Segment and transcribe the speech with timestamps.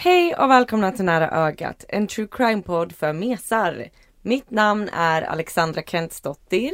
[0.00, 3.88] Hej och välkomna till Nära ögat, en true crime-podd för mesar.
[4.22, 6.72] Mitt namn är Alexandra Kentsdottir.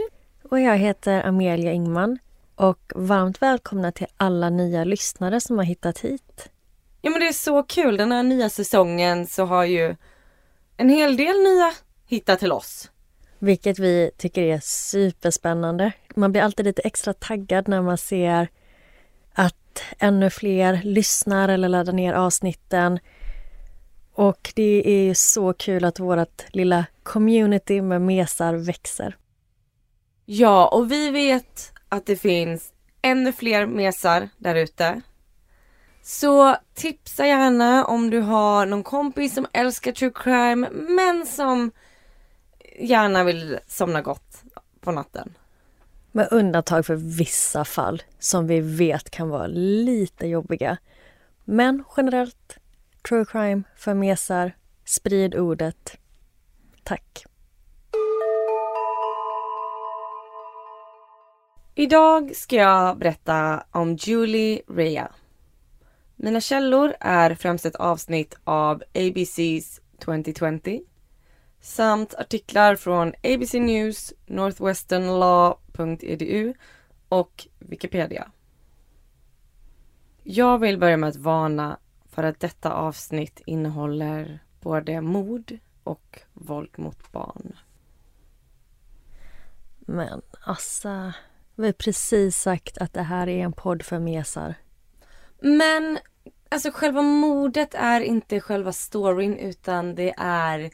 [0.51, 2.19] Och jag heter Amelia Ingman.
[2.55, 6.49] Och varmt välkomna till alla nya lyssnare som har hittat hit.
[7.03, 9.97] Ja men det är så kul, den här nya säsongen så har ju
[10.77, 11.73] en hel del nya
[12.07, 12.91] hittat till oss.
[13.39, 15.93] Vilket vi tycker är superspännande.
[16.15, 18.49] Man blir alltid lite extra taggad när man ser
[19.33, 22.99] att ännu fler lyssnar eller laddar ner avsnitten.
[24.15, 29.17] Och det är ju så kul att vårt lilla community med mesar växer.
[30.25, 35.01] Ja, och vi vet att det finns ännu fler mesar där ute.
[36.03, 41.71] Så tipsa gärna om du har någon kompis som älskar true crime men som
[42.79, 44.43] gärna vill somna gott
[44.81, 45.35] på natten.
[46.13, 50.77] Med undantag för vissa fall som vi vet kan vara lite jobbiga.
[51.45, 52.59] Men generellt,
[53.09, 55.99] true crime för mesar, sprid ordet.
[56.83, 57.25] Tack!
[61.75, 65.13] Idag ska jag berätta om Julie Rea.
[66.17, 70.81] Mina källor är främst ett avsnitt av ABC's 2020
[71.61, 76.55] samt artiklar från ABC News, Northwesternlaw.edu
[77.09, 78.31] och Wikipedia.
[80.23, 81.79] Jag vill börja med att varna
[82.15, 87.57] för att detta avsnitt innehåller både mord och våld mot barn.
[89.79, 91.13] Men alltså,
[91.55, 94.55] vi har precis sagt att det här är en podd för mesar.
[95.41, 95.99] Men
[96.49, 100.71] alltså själva mordet är inte själva storyn utan det är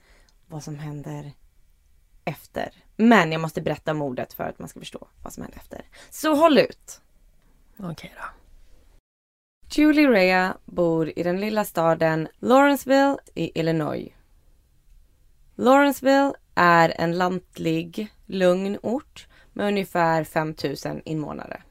[0.46, 1.32] vad som händer
[2.24, 2.72] efter.
[2.96, 5.84] Men jag måste berätta mordet för att man ska förstå vad som händer efter.
[6.10, 7.00] Så håll ut!
[7.78, 8.39] Okej då.
[9.72, 14.12] Julie Rea bor i den lilla staden Lawrenceville i Illinois.
[15.56, 21.62] Lawrenceville är en lantlig, lugn ort med ungefär 5000 invånare.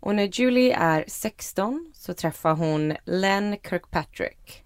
[0.00, 4.64] Och när Julie är 16 så träffar hon Len Kirkpatrick.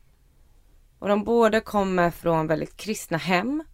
[0.98, 3.64] Och de båda kommer från väldigt kristna hem,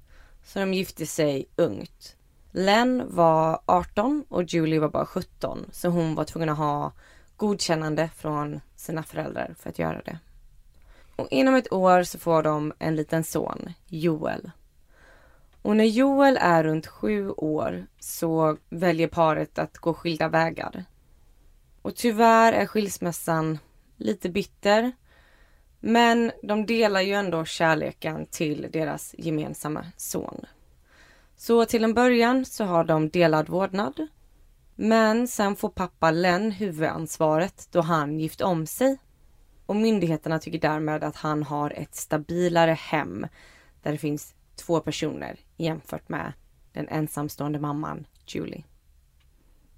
[0.44, 2.16] så de gifte sig ungt.
[2.50, 6.92] Len var 18 och Julie var bara 17, så hon var tvungen att ha
[7.36, 10.18] godkännande från sina föräldrar för att göra det.
[11.16, 14.50] Och inom ett år så får de en liten son, Joel.
[15.62, 20.84] Och när Joel är runt sju år så väljer paret att gå skilda vägar.
[21.82, 23.58] Och tyvärr är skilsmässan
[23.96, 24.92] lite bitter.
[25.80, 30.46] Men de delar ju ändå kärleken till deras gemensamma son.
[31.36, 34.08] Så till en början så har de delad vårdnad.
[34.78, 38.98] Men sen får pappa Len huvudansvaret då han gift om sig.
[39.66, 43.26] Och myndigheterna tycker därmed att han har ett stabilare hem
[43.82, 46.32] där det finns två personer jämfört med
[46.72, 48.64] den ensamstående mamman Julie.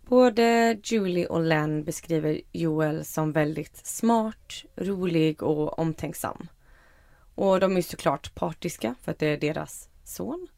[0.09, 6.49] Både Julie och Len beskriver Joel som väldigt smart, rolig och omtänksam.
[7.35, 10.49] Och de är såklart partiska för att det är deras son.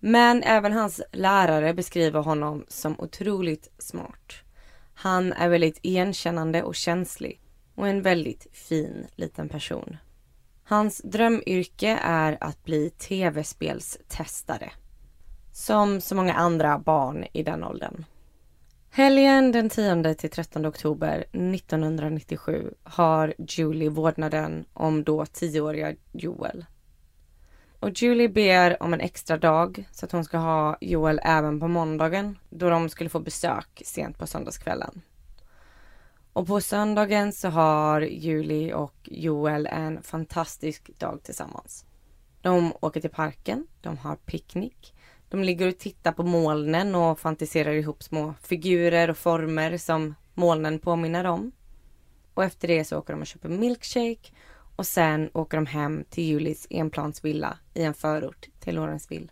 [0.00, 4.32] Men även hans lärare beskriver honom som otroligt smart.
[4.94, 7.40] Han är väldigt igenkännande och känslig
[7.74, 9.96] och en väldigt fin liten person.
[10.64, 14.72] Hans drömyrke är att bli tv-spelstestare.
[15.52, 18.04] Som så många andra barn i den åldern.
[18.90, 26.64] Helgen den 10 till 13 oktober 1997 har Julie vårdnaden om då 10-åriga Joel.
[27.80, 31.68] Och Julie ber om en extra dag så att hon ska ha Joel även på
[31.68, 35.02] måndagen då de skulle få besök sent på söndagskvällen.
[36.32, 41.84] Och på söndagen så har Julie och Joel en fantastisk dag tillsammans.
[42.40, 44.94] De åker till parken, de har picknick,
[45.28, 50.78] de ligger och tittar på molnen och fantiserar ihop små figurer och former som molnen
[50.78, 51.52] påminner om.
[52.34, 54.30] Och efter det så åker de och köper milkshake
[54.80, 59.28] och sen åker de hem till Julies enplansvilla i en förort till Lawrenceville.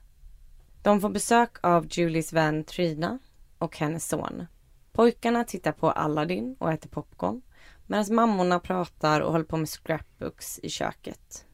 [0.82, 3.18] De får besök av Julies vän Trina
[3.58, 4.46] och hennes son.
[4.92, 7.42] Pojkarna tittar på Aladdin och äter popcorn
[7.86, 11.46] medan mammorna pratar och håller på med scrapbooks i köket.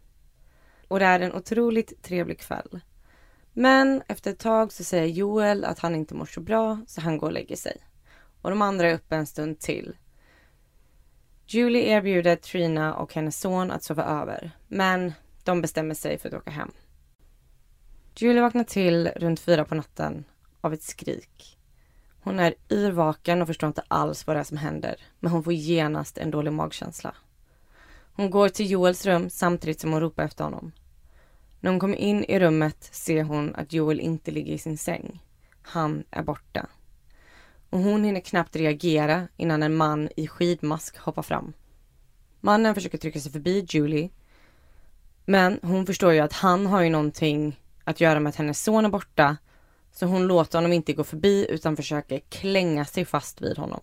[0.88, 2.80] Och det är en otroligt trevlig kväll.
[3.52, 7.18] Men efter ett tag så säger Joel att han inte mår så bra så han
[7.18, 7.76] går och lägger sig.
[8.42, 9.96] Och de andra är uppe en stund till.
[11.54, 15.12] Julie erbjuder Trina och hennes son att sova över, men
[15.44, 16.70] de bestämmer sig för att åka hem.
[18.16, 20.24] Julie vaknar till runt fyra på natten
[20.60, 21.58] av ett skrik.
[22.20, 25.52] Hon är yrvaken och förstår inte alls vad det är som händer, men hon får
[25.52, 27.14] genast en dålig magkänsla.
[28.12, 30.72] Hon går till Joels rum samtidigt som hon ropar efter honom.
[31.60, 35.22] När hon kommer in i rummet ser hon att Joel inte ligger i sin säng.
[35.62, 36.66] Han är borta.
[37.74, 41.52] Och hon hinner knappt reagera innan en man i skidmask hoppar fram.
[42.40, 44.10] Mannen försöker trycka sig förbi Julie.
[45.24, 48.84] Men hon förstår ju att han har ju någonting att göra med att hennes son
[48.84, 49.36] är borta.
[49.92, 53.80] Så hon låter honom inte gå förbi utan försöker klänga sig fast vid honom.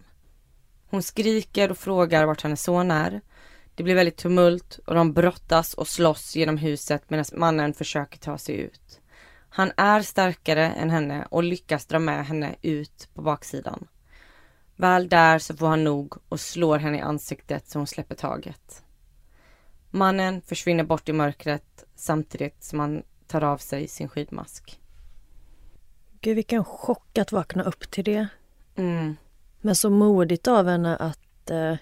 [0.90, 3.22] Hon skriker och frågar vart hennes son är.
[3.76, 8.38] Det blir väldigt tumult och de brottas och slåss genom huset medan mannen försöker ta
[8.38, 8.81] sig ut.
[9.54, 13.88] Han är starkare än henne och lyckas dra med henne ut på baksidan.
[14.76, 18.84] Väl där så får han nog och slår henne i ansiktet så hon släpper taget.
[19.90, 24.80] Mannen försvinner bort i mörkret samtidigt som han tar av sig sin skidmask.
[26.22, 28.28] Gud, vilken chock att vakna upp till det.
[28.76, 29.16] Mm.
[29.62, 31.76] Men så modigt av henne att eh,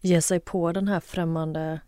[0.00, 1.80] ge sig på den här främmande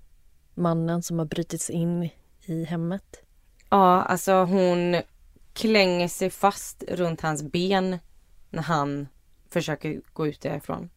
[0.55, 2.09] mannen som har brutits in
[2.41, 3.23] i hemmet.
[3.71, 5.03] Ja, alltså hon
[5.53, 7.99] klänger sig fast runt hans ben
[8.51, 9.09] när han
[9.49, 10.91] försöker gå ut därifrån.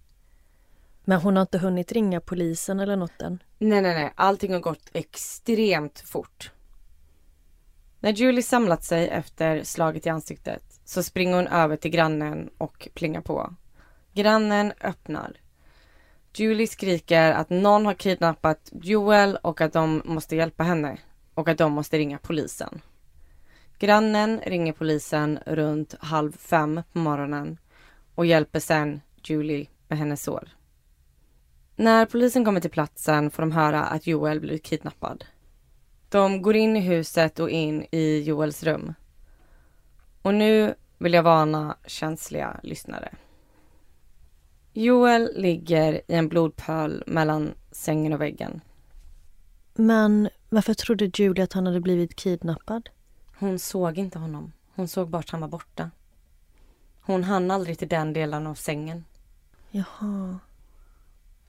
[1.04, 3.44] Men hon har inte hunnit ringa polisen eller något än?
[3.58, 4.14] Nej, nej, nej.
[4.16, 6.52] Allting har gått extremt fort.
[8.00, 12.88] När Julie samlat sig efter slaget i ansiktet så springer hon över till grannen och
[12.94, 13.56] plingar på.
[14.14, 15.38] Grannen öppnar.
[16.34, 20.98] Julie skriker att någon har kidnappat Joel och att de måste hjälpa henne
[21.34, 22.82] och att de måste ringa polisen.
[23.80, 27.58] Grannen ringer polisen runt halv fem på morgonen
[28.16, 30.50] och hjälper sen Julie med hennes sår.
[31.76, 35.26] När polisen kommer till platsen får de höra att Joel blivit kidnappad.
[36.10, 38.94] De går in i huset och in i Joels rum.
[40.22, 43.14] Och nu vill jag varna känsliga lyssnare.
[44.74, 48.62] Joel ligger i en blodpöl mellan sängen och väggen.
[49.74, 52.90] Men varför trodde Julie att han hade blivit kidnappad?
[53.40, 54.52] Hon såg inte honom.
[54.76, 55.92] Hon såg bara att han var borta.
[57.02, 59.06] Hon hann aldrig till den delen av sängen.
[59.70, 60.40] Jaha.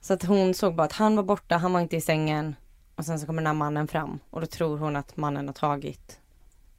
[0.01, 2.55] Så att hon såg bara att han var borta, han var inte i sängen.
[2.95, 5.53] Och sen så kommer den här mannen fram och då tror hon att mannen har
[5.53, 6.19] tagit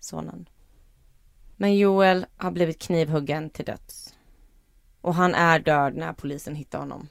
[0.01, 0.49] sonen.
[1.57, 4.15] Men Joel har blivit knivhuggen till döds.
[5.01, 7.09] Och han är död när polisen hittar honom.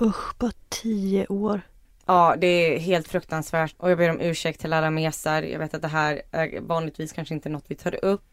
[0.00, 1.60] Usch, bara tio år.
[2.06, 5.42] Ja, det är helt fruktansvärt och jag ber om ursäkt till alla mesar.
[5.42, 8.24] Jag vet att det här är vanligtvis kanske inte något vi tar upp.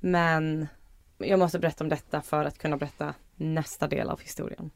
[0.00, 0.68] Men
[1.18, 4.70] jag måste berätta om detta för att kunna berätta nästa del av historien.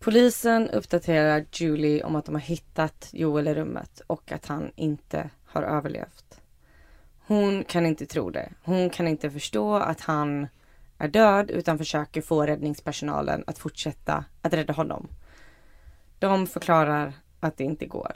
[0.00, 5.30] Polisen uppdaterar Julie om att de har hittat Joel i rummet och att han inte
[5.44, 6.40] har överlevt.
[7.26, 8.52] Hon kan inte tro det.
[8.62, 10.48] Hon kan inte förstå att han
[10.98, 15.08] är död utan försöker få räddningspersonalen att fortsätta att rädda honom.
[16.18, 18.12] De förklarar att det inte går.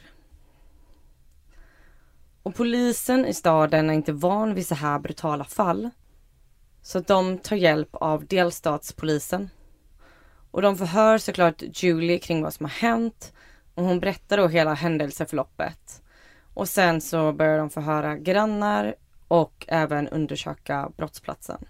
[2.43, 5.91] Och polisen i staden är inte van vid så här brutala fall.
[6.83, 9.51] Så de tar hjälp av delstatspolisen.
[10.51, 13.33] Och de förhör såklart Julie kring vad som har hänt
[13.75, 16.03] och hon berättar då hela händelseförloppet.
[16.55, 18.95] Och sen så börjar de förhöra grannar
[19.29, 21.65] och även undersöka brottsplatsen.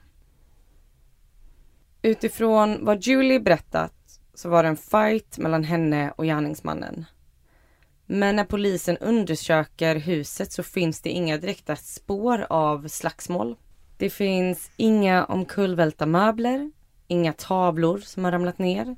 [2.03, 4.01] Utifrån vad Julie berättat
[4.42, 7.04] så var det en fight mellan henne och gärningsmannen.
[8.06, 13.56] Men när polisen undersöker huset så finns det inga direkta spår av slagsmål.
[13.96, 16.70] Det finns inga omkullvälta möbler,
[17.06, 18.96] inga tavlor som har ramlat ner.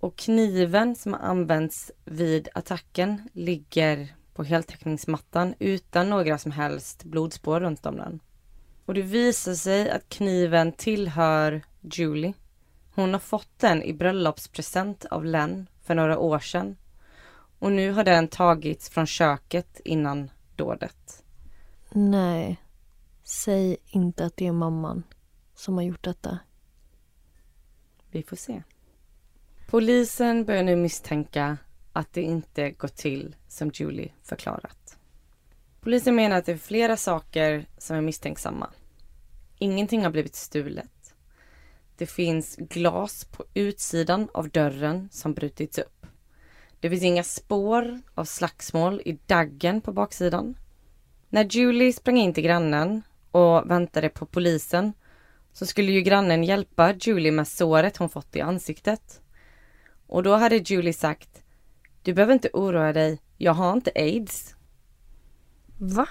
[0.00, 7.60] Och kniven som har använts vid attacken ligger på heltäckningsmattan utan några som helst blodspår
[7.60, 8.20] runt om den.
[8.86, 12.34] Och det visar sig att kniven tillhör Julie.
[12.94, 16.76] Hon har fått den i bröllopspresent av Len för några år sedan.
[17.58, 21.24] Och nu har den tagits från köket innan dådet.
[21.90, 22.56] Nej.
[23.22, 25.02] Säg inte att det är mamman
[25.54, 26.38] som har gjort detta.
[28.10, 28.62] Vi får se.
[29.68, 31.56] Polisen börjar nu misstänka
[31.92, 34.98] att det inte gått till som Julie förklarat.
[35.80, 38.70] Polisen menar att det är flera saker som är misstänksamma.
[39.58, 40.99] Ingenting har blivit stulet.
[42.00, 46.06] Det finns glas på utsidan av dörren som brutits upp.
[46.80, 50.54] Det finns inga spår av slagsmål i daggen på baksidan.
[51.28, 54.92] När Julie sprang in till grannen och väntade på polisen
[55.52, 59.20] så skulle ju grannen hjälpa Julie med såret hon fått i ansiktet.
[60.06, 61.42] Och då hade Julie sagt
[62.02, 64.54] Du behöver inte oroa dig, jag har inte aids.
[65.78, 66.08] Va?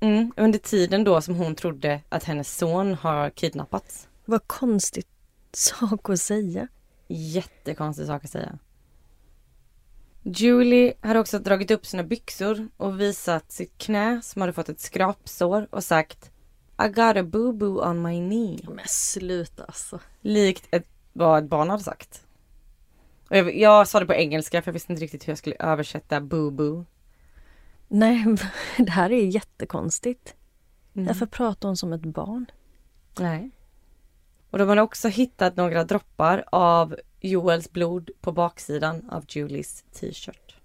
[0.00, 4.08] Mm, under tiden då som hon trodde att hennes son har kidnappats.
[4.24, 5.08] Vad konstigt
[5.52, 6.68] sak att säga.
[7.08, 8.58] Jättekonstig sak att säga.
[10.22, 14.80] Julie hade också dragit upp sina byxor och visat sitt knä som hade fått ett
[14.80, 16.30] skrapsår och sagt
[16.84, 18.74] I got a boo-boo on my knee.
[18.74, 20.00] Men sluta alltså.
[20.20, 22.26] Likt ett, vad ett barn hade sagt.
[23.28, 25.56] Och jag, jag sa det på engelska för jag visste inte riktigt hur jag skulle
[25.58, 26.84] översätta boo-boo.
[27.88, 28.24] Nej,
[28.78, 30.34] det här är jättekonstigt.
[30.94, 31.06] Mm.
[31.06, 32.46] Varför pratar hon som ett barn?
[33.18, 33.50] Nej.
[34.52, 40.56] Och de hade också hittat några droppar av Joels blod på baksidan av Julies t-shirt.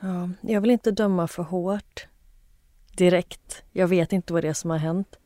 [0.00, 2.06] Ja, jag vill inte döma för hårt
[2.96, 3.62] direkt.
[3.72, 5.18] Jag vet inte vad det är som har hänt.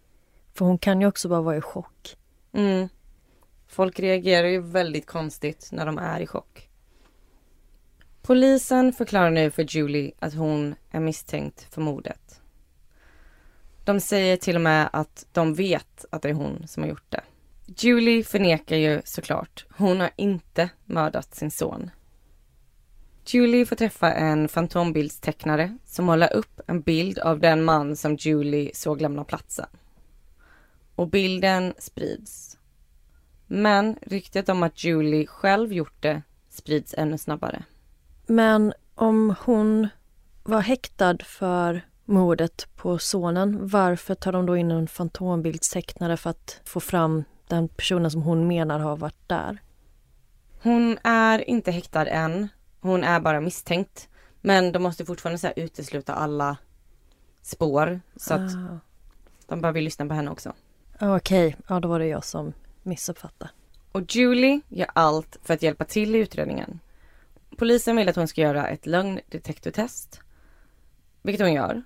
[0.54, 2.16] För hon kan ju också bara vara i chock.
[2.52, 2.88] Mm.
[3.66, 6.68] Folk reagerar ju väldigt konstigt när de är i chock.
[8.22, 12.40] Polisen förklarar nu för Julie att hon är misstänkt för mordet.
[13.88, 17.10] De säger till och med att de vet att det är hon som har gjort
[17.10, 17.20] det.
[17.66, 19.66] Julie förnekar ju såklart.
[19.70, 21.90] Hon har inte mördat sin son.
[23.26, 28.70] Julie får träffa en fantombildstecknare som målar upp en bild av den man som Julie
[28.74, 29.68] såg lämna platsen.
[30.94, 32.58] Och bilden sprids.
[33.46, 37.64] Men ryktet om att Julie själv gjort det sprids ännu snabbare.
[38.26, 39.88] Men om hon
[40.42, 46.60] var häktad för mordet på sonen, varför tar de då in en fantombildstecknare för att
[46.64, 49.58] få fram den personen som hon menar har varit där?
[50.62, 52.48] Hon är inte häktad än.
[52.80, 54.08] Hon är bara misstänkt.
[54.40, 56.56] Men de måste fortfarande så utesluta alla
[57.42, 58.00] spår.
[58.16, 58.78] Så att Ah.
[59.46, 60.52] de behöver lyssna på henne också.
[60.98, 63.50] Ah, Okej, ja då var det jag som missuppfattade.
[63.92, 66.80] Och Julie gör allt för att hjälpa till i utredningen.
[67.56, 70.20] Polisen vill att hon ska göra ett lögndetektortest.
[71.22, 71.82] Vilket hon gör.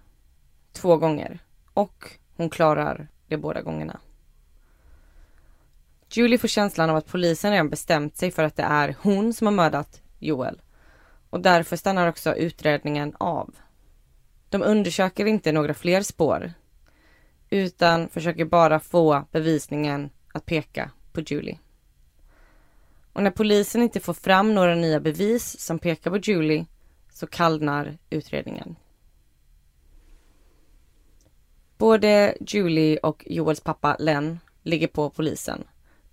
[0.82, 1.38] Två gånger.
[1.74, 4.00] Och hon klarar det båda gångerna.
[6.10, 9.46] Julie får känslan av att polisen redan bestämt sig för att det är hon som
[9.46, 10.60] har mördat Joel.
[11.30, 13.54] Och därför stannar också utredningen av.
[14.48, 16.52] De undersöker inte några fler spår.
[17.50, 21.58] Utan försöker bara få bevisningen att peka på Julie.
[23.12, 26.66] Och när polisen inte får fram några nya bevis som pekar på Julie
[27.12, 28.76] så kallnar utredningen.
[31.82, 35.64] Både Julie och Joels pappa Len ligger på polisen.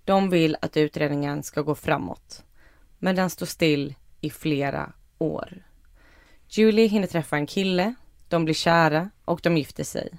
[0.06, 2.44] De vill att utredningen ska gå framåt.
[3.00, 5.64] Men den står still i flera år.
[6.48, 7.94] Julie hinner träffa en kille,
[8.28, 10.10] de blir kära och de gifter sig.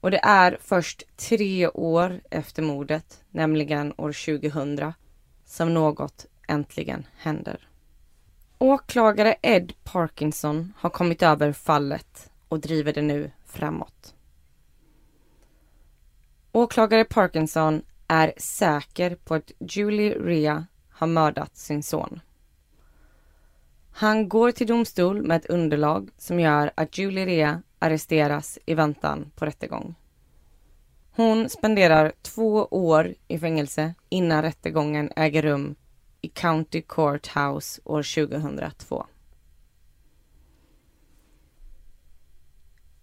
[0.00, 4.92] Och det är först tre år efter mordet, nämligen år 2000,
[5.44, 7.68] som något äntligen händer.
[8.58, 14.14] Åklagare Ed Parkinson har kommit över fallet och driver det nu framåt.
[16.52, 22.20] Åklagare Parkinson är säker på att Julie Rea har mördat sin son.
[23.92, 29.30] Han går till domstol med ett underlag som gör att Julie Rea arresteras i väntan
[29.34, 29.94] på rättegång.
[31.10, 35.74] Hon spenderar två år i fängelse innan rättegången äger rum
[36.20, 39.06] i County Courthouse år 2002.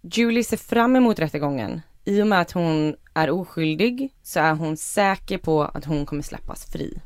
[0.00, 1.80] Julie ser fram emot rättegången.
[2.08, 6.22] I och med att hon är oskyldig så är hon säker på att hon kommer
[6.22, 7.00] släppas fri.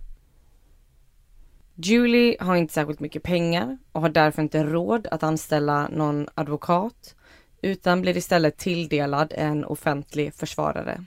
[1.74, 7.14] Julie har inte särskilt mycket pengar och har därför inte råd att anställa någon advokat
[7.62, 11.04] utan blir istället tilldelad en offentlig försvarare.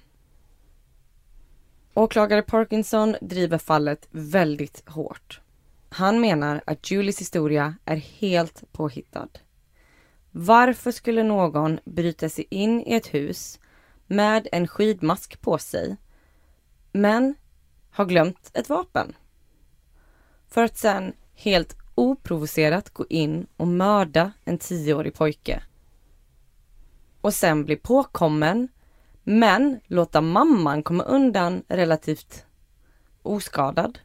[1.94, 5.42] Åklagare Parkinson driver fallet väldigt hårt.
[5.90, 9.30] Han menar att Julies historia är helt påhittad.
[10.32, 13.60] Varför skulle någon bryta sig in i ett hus
[14.16, 15.98] med en skidmask på sig
[16.92, 17.36] men
[17.92, 19.16] har glömt ett vapen?
[20.48, 25.64] För att sen helt oprovocerat gå in och mörda en tioårig pojke.
[27.22, 28.68] Och sen bli påkommen
[29.24, 32.46] men låta mamman komma undan relativt
[33.22, 34.00] oskadad.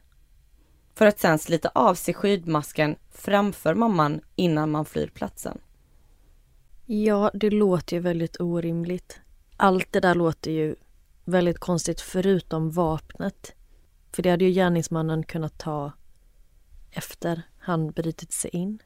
[0.93, 5.57] För att sen slita av sig skidmasken framför mamman innan man flyr platsen.
[6.85, 9.21] Ja, det låter ju väldigt orimligt.
[9.61, 10.75] Allt det där låter ju
[11.25, 13.55] väldigt konstigt förutom vapnet.
[14.11, 15.91] För det hade ju gärningsmannen kunnat ta
[16.91, 18.81] efter han brutit sig in.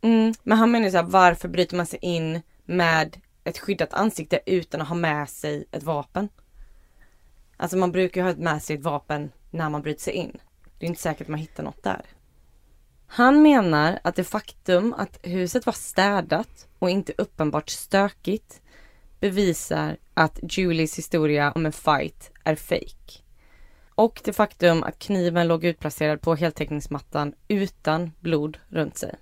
[0.00, 4.40] Mm, men han menar ju såhär, varför bryter man sig in med ett skyddat ansikte
[4.46, 6.28] utan att ha med sig ett vapen?
[7.56, 10.40] Alltså man brukar ju ha med sig ett vapen när man bryter sig in.
[10.78, 12.06] Det är inte säkert att man hittar något där.
[13.06, 18.59] Han menar att det faktum att huset var städat och inte uppenbart stökigt
[19.20, 23.22] bevisar att Julies historia om en fight är fake.
[23.94, 29.14] Och det faktum att kniven låg utplacerad på heltäckningsmattan utan blod runt sig.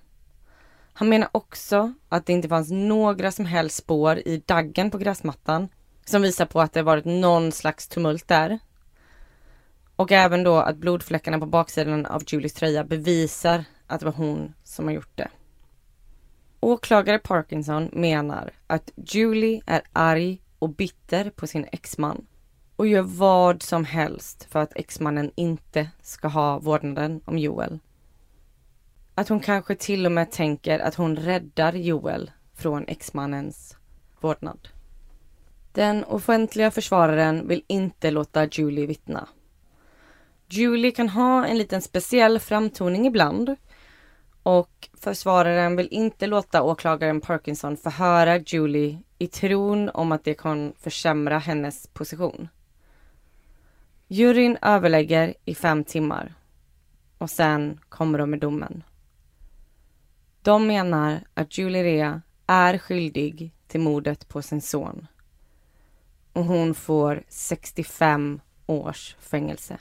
[0.93, 5.69] Han menar också att det inte fanns några som helst spår i daggen på gräsmattan
[6.05, 8.59] som visar på att det varit någon slags tumult där.
[9.95, 14.53] Och även då att blodfläckarna på baksidan av Julies tröja bevisar att det var hon
[14.63, 15.29] som har gjort det.
[16.59, 22.25] Åklagare Parkinson menar att Julie är arg och bitter på sin exman
[22.75, 27.79] och gör vad som helst för att exmannen inte ska ha vårdnaden om Joel.
[29.15, 33.77] Att hon kanske till och med tänker att hon räddar Joel från exmannens
[34.19, 34.67] vårdnad.
[35.71, 39.27] Den offentliga försvararen vill inte låta Julie vittna.
[40.47, 43.55] Julie kan ha en liten speciell framtoning ibland
[44.49, 50.73] och försvararen vill inte låta åklagaren Parkinson förhöra Julie i tron om att det kan
[50.79, 52.47] försämra hennes position.
[54.07, 56.33] Juryn överlägger i fem timmar
[57.17, 58.83] och sen kommer de med domen.
[60.41, 65.07] De menar att Julie Rea är skyldig till mordet på sin son
[66.33, 69.77] och hon får 65 års fängelse.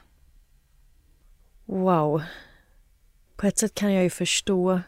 [1.64, 2.22] Wow.
[3.38, 4.80] På ett sätt kan jag ju förstå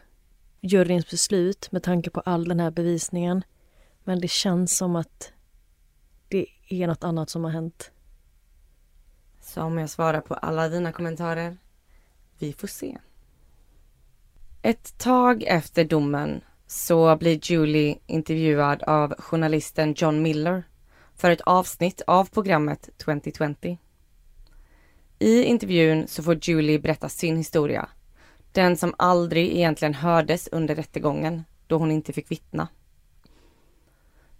[0.61, 3.43] juryns beslut med tanke på all den här bevisningen.
[4.03, 5.31] Men det känns som att
[6.27, 7.91] det är något annat som har hänt.
[9.41, 11.57] Så om jag svarar på alla dina kommentarer?
[12.39, 12.97] Vi får se.
[14.61, 20.63] Ett tag efter domen så blir Julie intervjuad av journalisten John Miller
[21.15, 23.77] för ett avsnitt av programmet 2020.
[25.19, 27.89] I intervjun så får Julie berätta sin historia.
[28.51, 32.67] Den som aldrig egentligen hördes under rättegången då hon inte fick vittna.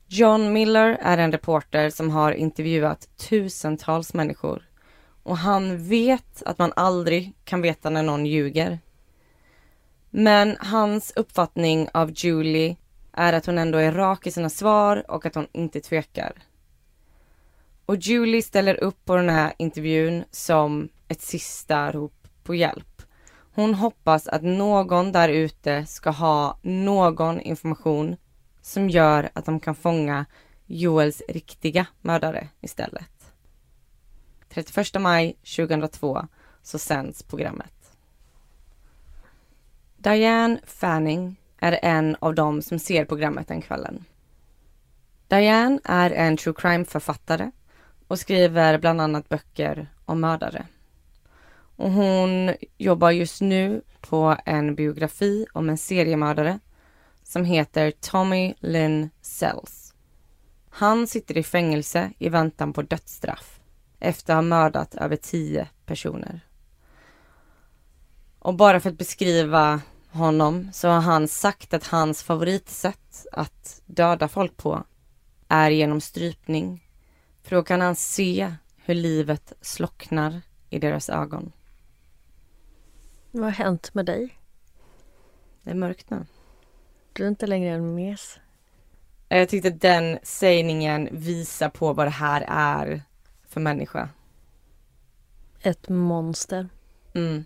[0.07, 4.63] John Miller är en reporter som har intervjuat tusentals människor
[5.23, 8.79] och han vet att man aldrig kan veta när någon ljuger.
[10.09, 12.75] Men hans uppfattning av Julie
[13.11, 16.33] är att hon ändå är rak i sina svar och att hon inte tvekar.
[17.85, 22.90] Och Julie ställer upp på den här intervjun som ett sista rop på hjälp.
[23.53, 28.17] Hon hoppas att någon där ute ska ha någon information
[28.61, 30.25] som gör att de kan fånga
[30.65, 33.33] Joels riktiga mördare istället.
[34.49, 36.27] 31 maj 2002
[36.61, 37.97] så sänds programmet.
[39.97, 44.05] Diane Fanning är en av dem som ser programmet den kvällen.
[45.27, 47.51] Diane är en true crime-författare
[48.07, 50.65] och skriver bland annat böcker om mördare.
[51.81, 56.59] Och hon jobbar just nu på en biografi om en seriemördare
[57.23, 59.93] som heter Tommy Lynn Sells.
[60.69, 63.59] Han sitter i fängelse i väntan på dödsstraff
[63.99, 66.39] efter att ha mördat över tio personer.
[68.39, 74.27] Och bara för att beskriva honom så har han sagt att hans favoritsätt att döda
[74.27, 74.83] folk på
[75.47, 76.87] är genom strypning
[77.43, 81.51] för då kan han se hur livet slocknar i deras ögon.
[83.31, 84.39] Vad har hänt med dig?
[85.63, 86.25] Det är mörkt nu.
[87.13, 88.39] Du är inte längre en mes.
[89.29, 93.01] Jag tyckte att den sägningen visar på vad det här är
[93.47, 94.09] för människa.
[95.61, 96.69] Ett monster.
[97.13, 97.45] Mm.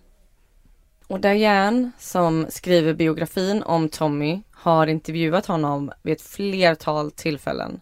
[1.07, 7.81] Och Diane, som skriver biografin om Tommy, har intervjuat honom vid ett flertal tillfällen.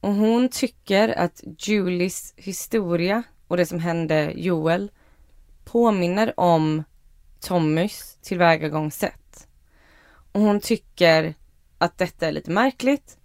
[0.00, 4.90] Och hon tycker att Julies historia och det som hände Joel
[5.64, 6.84] påminner om
[7.46, 9.48] Tommys tillvägagångssätt.
[10.32, 11.34] Och hon tycker
[11.78, 13.18] att detta är lite märkligt.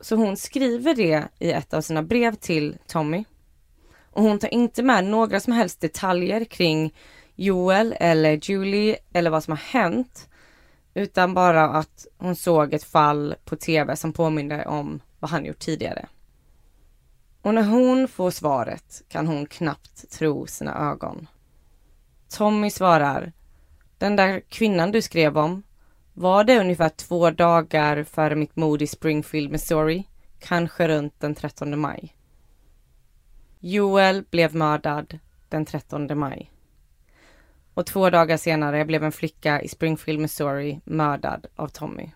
[0.00, 3.24] Så hon skriver det i ett av sina brev till Tommy.
[4.12, 6.94] Och hon tar inte med några som helst detaljer kring
[7.34, 10.28] Joel eller Julie eller vad som har hänt.
[10.94, 15.58] Utan bara att hon såg ett fall på tv som påminner om vad han gjort
[15.58, 16.08] tidigare.
[17.42, 21.26] Och när hon får svaret kan hon knappt tro sina ögon.
[22.28, 23.32] Tommy svarar,
[23.98, 25.62] den där kvinnan du skrev om,
[26.14, 30.08] var det ungefär två dagar före mitt mord i Springfield, Missouri,
[30.38, 32.14] kanske runt den 13 maj.
[33.60, 36.50] Joel blev mördad den 13 maj.
[37.74, 42.10] Och två dagar senare blev en flicka i Springfield, Missouri mördad av Tommy.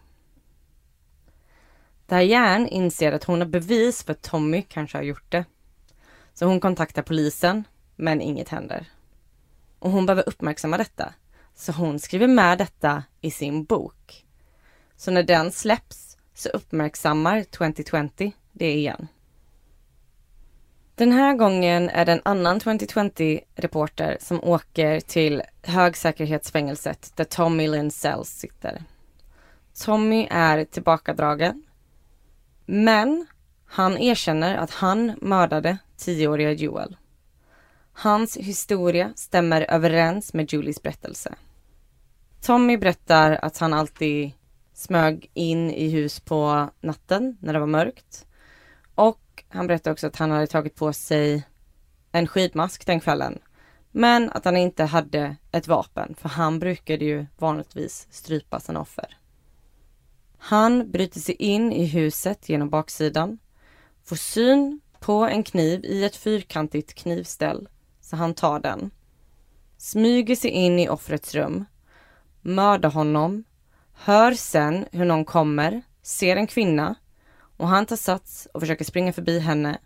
[2.06, 5.44] Diane inser att hon har bevis för att Tommy kanske har gjort det.
[6.34, 7.64] Så hon kontaktar polisen,
[7.96, 8.86] men inget händer.
[9.78, 11.14] Och hon behöver uppmärksamma detta.
[11.54, 14.24] Så hon skriver med detta i sin bok.
[14.96, 19.08] Så när den släpps så uppmärksammar 2020 det igen.
[20.94, 27.90] Den här gången är det en annan 2020-reporter som åker till högsäkerhetsfängelset där Tommy Lynn
[27.90, 28.82] Sells sitter.
[29.84, 31.64] Tommy är tillbakadragen.
[32.66, 33.26] Men
[33.64, 36.96] han erkänner att han mördade tioåriga Joel.
[37.92, 41.34] Hans historia stämmer överens med Julies berättelse.
[42.40, 44.32] Tommy berättar att han alltid
[44.74, 48.26] smög in i hus på natten när det var mörkt.
[48.94, 51.46] Och han berättar också att han hade tagit på sig
[52.12, 53.38] en skidmask den kvällen.
[53.90, 59.18] Men att han inte hade ett vapen, för han brukade ju vanligtvis strypa sina offer.
[60.38, 63.38] Han bryter sig in i huset genom baksidan,
[64.04, 67.68] får syn på en kniv i ett fyrkantigt knivställ,
[68.12, 68.90] så han tar den.
[69.76, 71.64] Smyger sig in i offrets rum,
[72.40, 73.44] mördar honom,
[73.92, 76.94] hör sen hur någon kommer, ser en kvinna
[77.56, 79.78] och han tar sats och försöker springa förbi henne.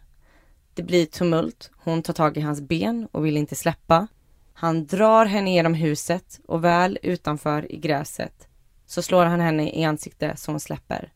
[0.74, 4.06] Det blir tumult, hon tar tag i hans ben och vill inte släppa.
[4.54, 8.48] Han drar henne genom huset och väl utanför i gräset
[8.86, 11.12] så slår han henne i ansiktet så hon släpper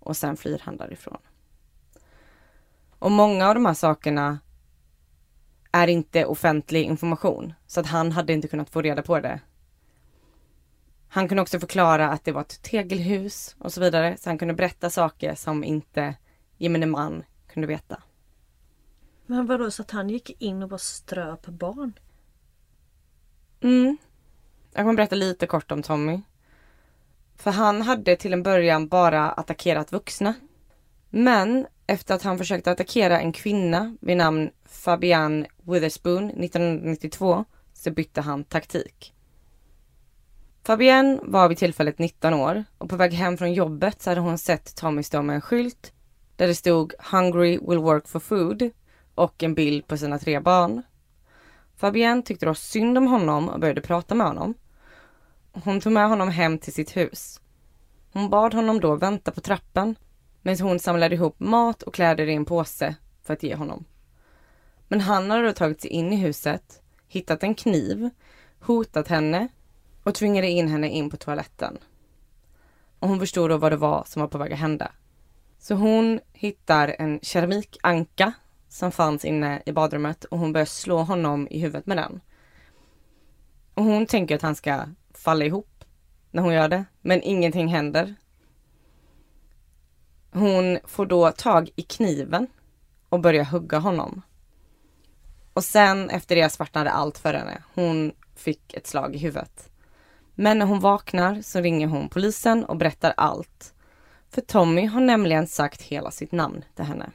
[0.00, 1.20] och sen flyr han därifrån.
[2.98, 4.38] Och många av de här sakerna
[5.72, 9.40] är inte offentlig information så att han hade inte kunnat få reda på det.
[11.08, 14.54] Han kunde också förklara att det var ett tegelhus och så vidare så han kunde
[14.54, 16.14] berätta saker som inte
[16.56, 18.02] gemene man kunde veta.
[19.26, 21.92] Men vadå, så att han gick in och bara ströp barn?
[23.60, 23.96] Mm.
[24.72, 26.20] Jag kommer berätta lite kort om Tommy.
[27.36, 30.34] För han hade till en början bara attackerat vuxna.
[31.10, 38.20] Men efter att han försökte attackera en kvinna vid namn Fabian Witherspoon 1992 så bytte
[38.20, 39.14] han taktik.
[40.64, 44.38] Fabienne var vid tillfället 19 år och på väg hem från jobbet så hade hon
[44.38, 45.92] sett Tommy stå med en skylt
[46.36, 48.70] där det stod “Hungry will work for food”
[49.14, 50.82] och en bild på sina tre barn.
[51.76, 54.54] Fabienne tyckte då synd om honom och började prata med honom.
[55.52, 57.40] Hon tog med honom hem till sitt hus.
[58.12, 59.96] Hon bad honom då vänta på trappen
[60.42, 63.84] medan hon samlade ihop mat och kläder i en påse för att ge honom.
[64.88, 68.10] Men han hade då tagit sig in i huset, hittat en kniv,
[68.60, 69.48] hotat henne
[70.02, 71.78] och tvingade in henne in på toaletten.
[72.98, 74.92] Och hon förstod då vad det var som var på väg att hända.
[75.58, 78.32] Så hon hittar en keramikanka
[78.68, 82.20] som fanns inne i badrummet och hon börjar slå honom i huvudet med den.
[83.74, 85.84] Och hon tänker att han ska falla ihop
[86.30, 88.14] när hon gör det, men ingenting händer.
[90.32, 92.46] Hon får då tag i kniven
[93.08, 94.22] och börjar hugga honom.
[95.52, 97.62] Och sen efter det svartnade allt för henne.
[97.74, 99.70] Hon fick ett slag i huvudet.
[100.34, 103.74] Men när hon vaknar så ringer hon polisen och berättar allt.
[104.30, 107.10] För Tommy har nämligen sagt hela sitt namn till henne.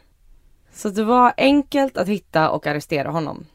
[0.71, 3.45] Så det var enkelt att hitta och arrestera honom.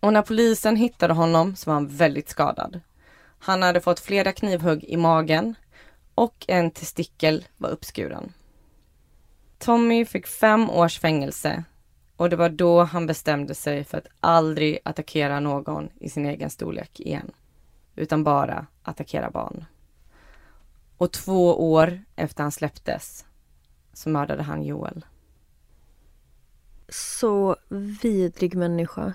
[0.00, 2.80] Och när polisen hittade honom så var han väldigt skadad.
[3.38, 5.54] Han hade fått flera knivhugg i magen
[6.16, 8.32] och en testikel var uppskuren.
[9.58, 11.64] Tommy fick fem års fängelse
[12.16, 16.50] och det var då han bestämde sig för att aldrig attackera någon i sin egen
[16.50, 17.30] storlek igen
[17.96, 19.64] utan bara attackera barn.
[20.96, 23.24] Och två år efter han släpptes
[23.92, 25.04] så mördade han Joel.
[26.88, 27.56] Så
[28.02, 29.14] vidrig människa.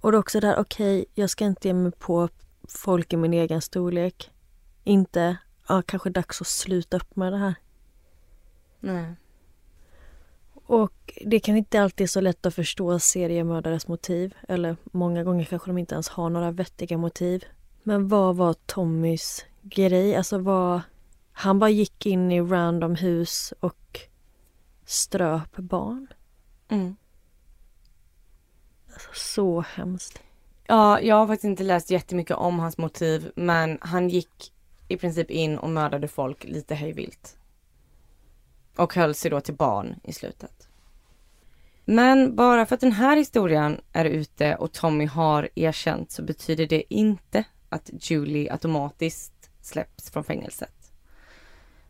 [0.00, 2.28] Och det är också där, okej, okay, jag ska inte ge mig på
[2.68, 4.30] folk i min egen storlek.
[4.84, 5.36] Inte,
[5.68, 7.54] ja, kanske dags att sluta upp med det här.
[8.80, 9.14] Nej.
[10.66, 14.34] Och det kan inte alltid vara så lätt att förstå seriemördares motiv.
[14.48, 17.44] Eller många gånger kanske de inte ens har några vettiga motiv.
[17.82, 20.16] Men vad var Tommys grej?
[20.16, 20.80] Alltså vad...
[21.32, 24.00] Han bara gick in i random hus och
[24.84, 26.06] ströp barn.
[26.68, 26.96] Mm.
[28.92, 30.22] Alltså, så hemskt.
[30.66, 34.52] Ja, jag har faktiskt inte läst jättemycket om hans motiv men han gick
[34.90, 37.36] i princip in och mördade folk lite höjvilt.
[38.76, 40.68] Och höll sig då till barn i slutet.
[41.84, 46.66] Men bara för att den här historien är ute och Tommy har erkänt så betyder
[46.66, 50.92] det inte att Julie automatiskt släpps från fängelset.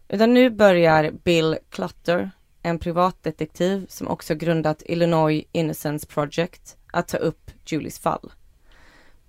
[0.09, 2.31] Utan nu börjar Bill Clutter,
[2.63, 8.33] en privatdetektiv som också grundat Illinois Innocence Project, att ta upp Julies fall.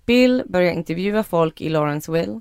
[0.06, 2.40] Bill börjar intervjua folk i Lawrenceville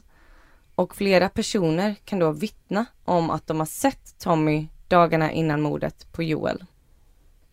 [0.81, 6.11] och flera personer kan då vittna om att de har sett Tommy dagarna innan mordet
[6.11, 6.65] på Joel.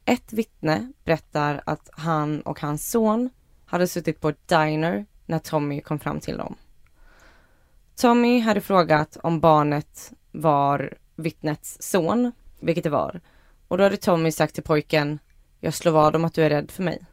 [0.05, 3.31] Ett vittne berättar att han och hans son
[3.67, 6.57] hade suttit på ett diner när Tommy kom fram till dem.
[7.97, 13.21] Tommy hade frågat om barnet var vittnets son, vilket det var.
[13.69, 15.19] Och då hade Tommy sagt till pojken,
[15.61, 17.05] jag slår vad om att du är rädd för mig.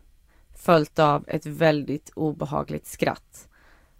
[0.55, 3.47] Följt av ett väldigt obehagligt skratt.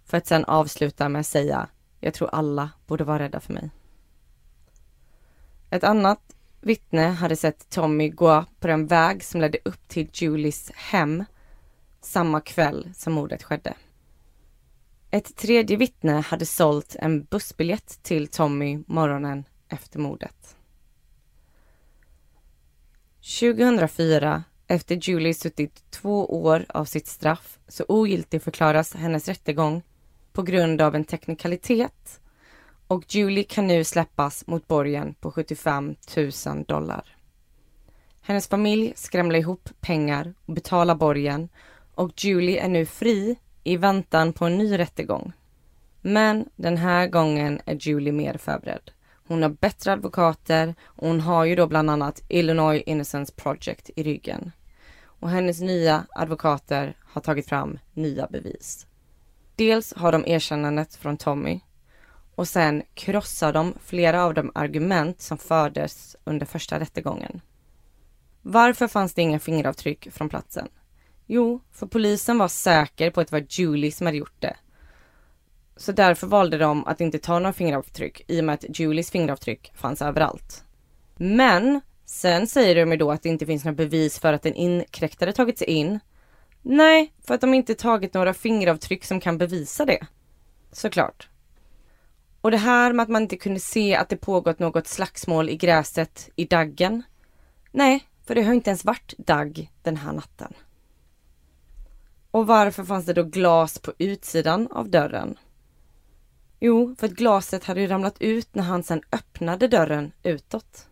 [0.04, 1.68] För att sen avsluta med att säga,
[2.00, 3.70] jag tror alla borde vara rädda för mig.
[5.70, 10.70] Ett annat vittne hade sett Tommy gå på den väg som ledde upp till Julies
[10.74, 11.24] hem
[12.00, 13.74] samma kväll som mordet skedde.
[15.10, 20.56] Ett tredje vittne hade sålt en bussbiljett till Tommy morgonen efter mordet.
[23.40, 29.82] 2004, efter Julie suttit två år av sitt straff, så ogiltig förklaras hennes rättegång
[30.36, 32.20] på grund av en teknikalitet
[32.86, 35.94] och Julie kan nu släppas mot borgen på 75
[36.46, 37.16] 000 dollar.
[38.20, 41.48] Hennes familj skramlar ihop pengar och betalar borgen
[41.94, 45.32] och Julie är nu fri i väntan på en ny rättegång.
[46.00, 48.90] Men den här gången är Julie mer förberedd.
[49.26, 54.02] Hon har bättre advokater och hon har ju då bland annat Illinois Innocence Project i
[54.02, 54.52] ryggen.
[55.04, 58.86] Och hennes nya advokater har tagit fram nya bevis.
[59.56, 61.60] Dels har de erkännandet från Tommy
[62.34, 67.40] och sen krossar de flera av de argument som fördes under första rättegången.
[68.42, 70.68] Varför fanns det inga fingeravtryck från platsen?
[71.26, 74.56] Jo, för polisen var säker på att det var Julie som hade gjort det.
[75.76, 79.72] Så därför valde de att inte ta några fingeravtryck i och med att Julies fingeravtryck
[79.74, 80.64] fanns överallt.
[81.16, 84.54] Men sen säger de ju då att det inte finns några bevis för att en
[84.54, 86.00] inkräktare tagit sig in.
[86.68, 90.06] Nej, för att de inte tagit några fingeravtryck som kan bevisa det.
[90.72, 91.28] Såklart.
[92.40, 95.56] Och det här med att man inte kunde se att det pågått något slagsmål i
[95.56, 97.02] gräset i daggen.
[97.72, 100.52] Nej, för det har inte ens varit dagg den här natten.
[102.30, 105.38] Och varför fanns det då glas på utsidan av dörren?
[106.60, 110.88] Jo, för att glaset hade ju ramlat ut när han sedan öppnade dörren utåt.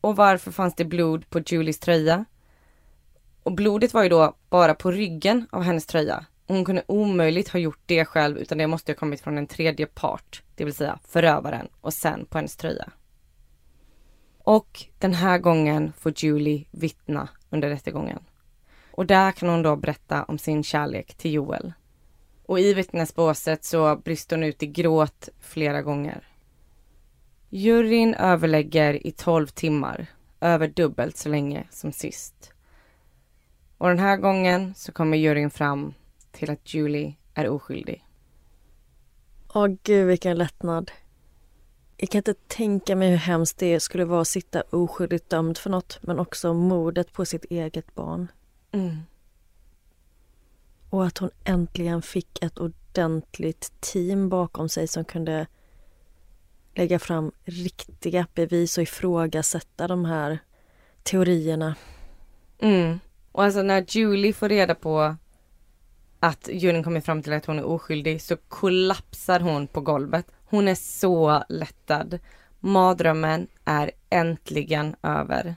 [0.00, 2.24] Och varför fanns det blod på Julies tröja?
[3.48, 6.26] Och blodet var ju då bara på ryggen av hennes tröja.
[6.46, 9.46] och Hon kunde omöjligt ha gjort det själv utan det måste ha kommit från en
[9.46, 12.90] tredje part, det vill säga förövaren och sen på hennes tröja.
[14.38, 18.18] Och den här gången får Julie vittna under rättegången.
[18.90, 21.72] Och där kan hon då berätta om sin kärlek till Joel.
[22.46, 26.28] Och i vittnesbåset så brister hon ut i gråt flera gånger.
[27.48, 30.06] Juryn överlägger i 12 timmar,
[30.40, 32.54] över dubbelt så länge som sist.
[33.78, 35.94] Och den här gången så kommer juryn fram
[36.32, 38.04] till att Julie är oskyldig.
[39.54, 40.90] Åh gud vilken lättnad.
[41.96, 45.70] Jag kan inte tänka mig hur hemskt det skulle vara att sitta oskyldigt dömd för
[45.70, 48.28] något men också mordet på sitt eget barn.
[48.72, 48.96] Mm.
[50.90, 55.46] Och att hon äntligen fick ett ordentligt team bakom sig som kunde
[56.74, 60.38] lägga fram riktiga bevis och ifrågasätta de här
[61.02, 61.74] teorierna.
[62.58, 62.98] Mm.
[63.38, 65.16] Och alltså när Julie får reda på
[66.20, 70.26] att juryn kommer fram till att hon är oskyldig så kollapsar hon på golvet.
[70.44, 72.18] Hon är så lättad.
[72.60, 75.56] Mardrömmen är äntligen över.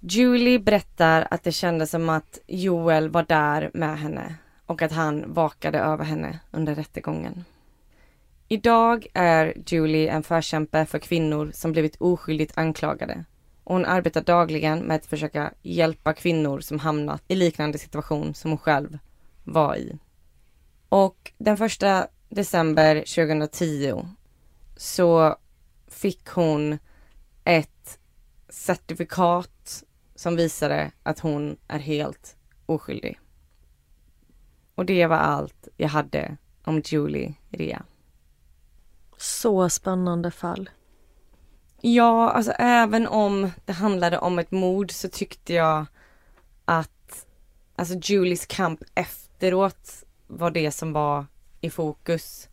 [0.00, 4.34] Julie berättar att det kändes som att Joel var där med henne
[4.66, 7.44] och att han vakade över henne under rättegången.
[8.48, 13.24] Idag är Julie en förkämpe för kvinnor som blivit oskyldigt anklagade
[13.68, 18.50] och hon arbetar dagligen med att försöka hjälpa kvinnor som hamnat i liknande situation som
[18.50, 18.98] hon själv
[19.44, 19.98] var i.
[20.88, 24.08] Och den första december 2010
[24.76, 25.36] så
[25.86, 26.78] fick hon
[27.44, 27.98] ett
[28.48, 33.20] certifikat som visade att hon är helt oskyldig.
[34.74, 37.82] Och det var allt jag hade om Julie Rea.
[39.16, 40.70] Så spännande fall.
[41.80, 45.86] Ja, alltså även om det handlade om ett mord så tyckte jag
[46.64, 47.26] att
[47.76, 51.26] alltså Julies kamp efteråt var det som var
[51.60, 52.48] i fokus.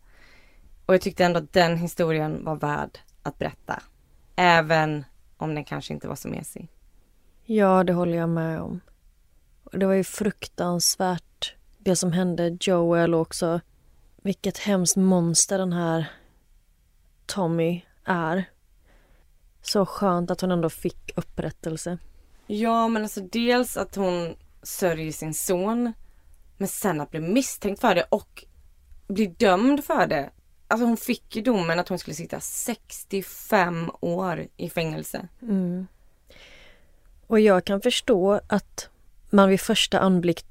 [0.86, 3.82] Och jag tyckte ändå att den historien var värd att berätta.
[4.36, 5.04] Även
[5.36, 6.68] om den kanske inte var så mesig.
[7.44, 8.80] Ja, det håller jag med om.
[9.64, 13.60] Och det var ju fruktansvärt det som hände Joel och också
[14.22, 16.10] vilket hemskt monster den här
[17.26, 18.44] Tommy är.
[19.66, 21.98] Så skönt att hon ändå fick upprättelse.
[22.46, 25.92] Ja, men alltså dels att hon sörjer sin son.
[26.56, 28.44] Men sen att bli misstänkt för det och
[29.06, 30.30] bli dömd för det.
[30.68, 35.28] Alltså hon fick ju domen att hon skulle sitta 65 år i fängelse.
[35.42, 35.86] Mm.
[37.26, 38.88] Och jag kan förstå att
[39.30, 40.44] man vid första anblick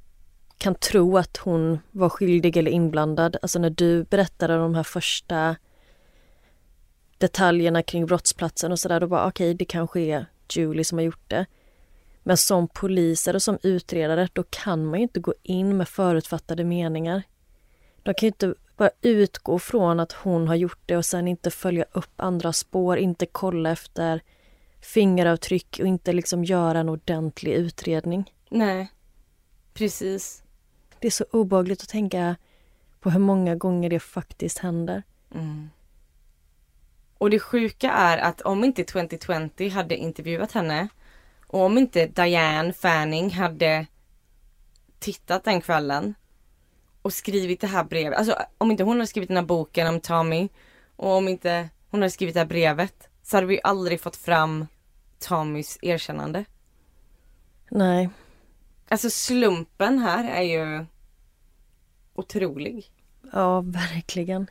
[0.57, 3.37] kan tro att hon var skyldig eller inblandad.
[3.41, 5.55] Alltså när du berättade de här första
[7.17, 11.05] detaljerna kring brottsplatsen och sådär, då bara okej, okay, det kanske är Julie som har
[11.05, 11.45] gjort det.
[12.23, 16.63] Men som poliser och som utredare, då kan man ju inte gå in med förutfattade
[16.63, 17.23] meningar.
[18.03, 21.51] De kan ju inte bara utgå från att hon har gjort det och sen inte
[21.51, 24.21] följa upp andra spår, inte kolla efter
[24.81, 28.33] fingeravtryck och inte liksom göra en ordentlig utredning.
[28.49, 28.91] Nej,
[29.73, 30.43] precis.
[30.99, 32.35] Det är så obehagligt att tänka
[32.99, 35.03] på hur många gånger det faktiskt händer.
[35.33, 35.69] Mm.
[37.17, 40.87] Och det sjuka är att om inte 2020 hade intervjuat henne
[41.47, 43.85] och om inte Diane Fanning hade
[44.99, 46.15] tittat den kvällen
[47.01, 49.99] och skrivit det här brevet, alltså om inte hon hade skrivit den här boken om
[49.99, 50.49] Tommy
[50.95, 54.67] och om inte hon hade skrivit det här brevet så hade vi aldrig fått fram
[55.19, 56.45] Tommys erkännande.
[57.71, 58.09] Nej.
[58.89, 60.85] Alltså slumpen här är ju
[62.13, 62.91] otrolig.
[63.33, 64.47] Ja, verkligen.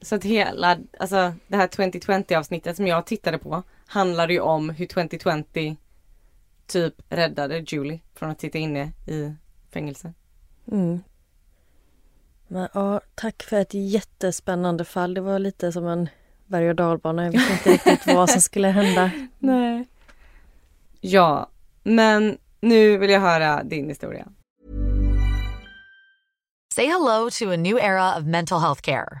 [0.00, 4.70] Så att hela, alltså det här 2020 avsnittet som jag tittade på handlade ju om
[4.70, 5.76] hur 2020
[6.66, 9.34] typ räddade Julie från att sitta inne i
[9.70, 10.12] fängelse.
[10.72, 11.00] Mm.
[12.48, 15.14] Men ja, tack för ett jättespännande fall.
[15.14, 16.08] Det var lite som en
[16.46, 17.24] berg och dalbana.
[17.24, 19.10] Jag visste inte riktigt vad som skulle hända.
[19.38, 19.86] Nej.
[21.00, 21.50] Ja,
[21.82, 24.28] men nu vill jag höra din historia.
[26.74, 29.20] Say hello to a new era of mental health care.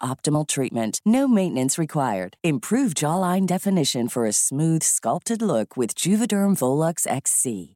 [0.01, 1.01] optimal treatment.
[1.03, 2.37] No maintenance required.
[2.43, 7.75] Improve jawline definition for a smooth, sculpted look with Juvederm Volux XC.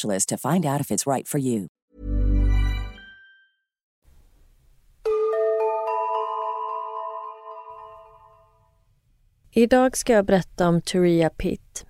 [0.25, 1.67] to find out if it's right for you.
[9.53, 11.85] Idag ska jag berätta om Turia Pitt.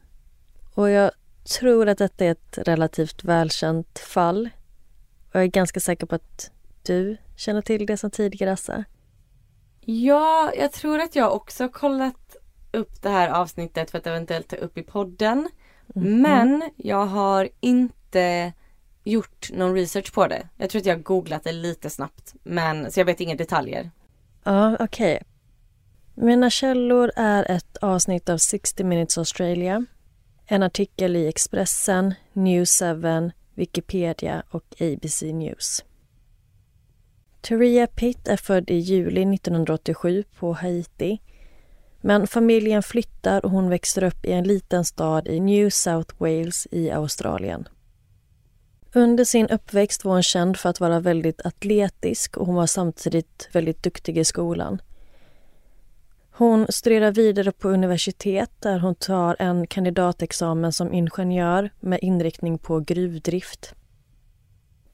[0.76, 1.12] Och jag
[1.60, 4.50] tror att detta är ett relativt välkänt fall.
[5.30, 6.52] Och jag är ganska säker på att
[6.84, 8.84] du känner till det som tidigare, Assa.
[9.80, 12.36] Ja, jag tror att jag också kollat
[12.72, 15.50] upp det här avsnittet för att eventuellt ta upp i podden.
[15.96, 16.22] Mm.
[16.22, 18.01] Men jag har inte
[19.04, 20.48] gjort någon research på det.
[20.58, 22.34] Jag tror att jag googlat det lite snabbt.
[22.44, 23.92] Men så jag vet inga detaljer.
[24.44, 25.16] Ja, okej.
[25.16, 25.28] Okay.
[26.28, 29.86] Mina källor är ett avsnitt av 60 minutes Australia,
[30.46, 35.86] en artikel i Expressen, News 7, Wikipedia och ABC News.
[37.42, 41.20] Turia Pitt är född i juli 1987 på Haiti
[42.02, 46.68] men familjen flyttar och hon växer upp i en liten stad i New South Wales
[46.72, 47.68] i Australien.
[48.94, 53.50] Under sin uppväxt var hon känd för att vara väldigt atletisk och hon var samtidigt
[53.52, 54.82] väldigt duktig i skolan.
[56.32, 62.80] Hon studerar vidare på universitet där hon tar en kandidatexamen som ingenjör med inriktning på
[62.80, 63.76] gruvdrift.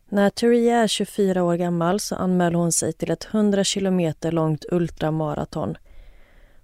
[0.10, 4.66] När Turia är 24 år gammal så anmäler hon sig till ett 100 kilometer långt
[4.72, 5.78] ultramaraton.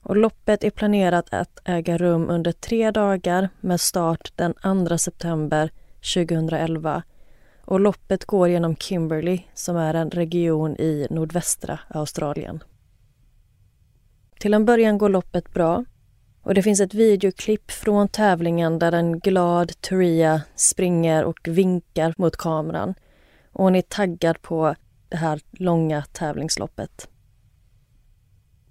[0.01, 4.53] Och loppet är planerat att äga rum under tre dagar med start den
[4.87, 5.71] 2 september
[6.15, 7.03] 2011.
[7.73, 12.63] Och loppet går genom Kimberley som är en region i nordvästra Australien.
[14.39, 15.85] Till en början går loppet bra
[16.41, 22.37] och det finns ett videoklipp från tävlingen där en glad Turia springer och vinkar mot
[22.37, 22.93] kameran.
[23.51, 24.75] Och hon är taggad på
[25.09, 27.09] det här långa tävlingsloppet.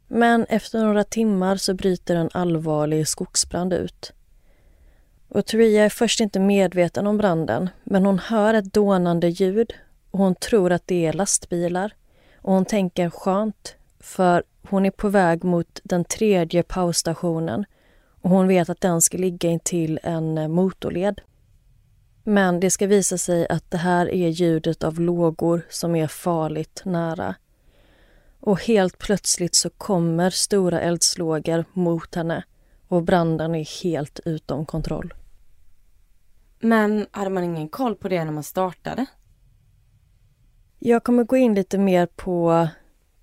[0.08, 4.12] Men efter några timmar så bryter en allvarlig skogsbrand ut.
[5.34, 9.72] Och Tria är först inte medveten om branden men hon hör ett dånande ljud
[10.10, 11.94] och hon tror att det är lastbilar.
[12.36, 17.64] Och hon tänker skönt, för hon är på väg mot den tredje pausstationen
[18.22, 21.20] och hon vet att den ska ligga intill en eh, motorled.
[22.24, 26.82] Men det ska visa sig att det här är ljudet av lågor som är farligt
[26.84, 27.34] nära.
[28.40, 32.44] Och helt plötsligt så kommer stora eldslågor mot henne
[32.88, 35.14] och branden är helt utom kontroll.
[36.64, 39.06] Men hade man ingen koll på det när man startade?
[40.78, 42.68] Jag kommer gå in lite mer på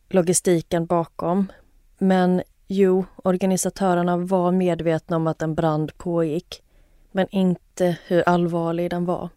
[0.10, 1.52] logistiken bakom.
[1.98, 6.64] Men jo, organisatörerna var medvetna om att en brand pågick.
[7.12, 9.30] Men inte hur allvarlig den var.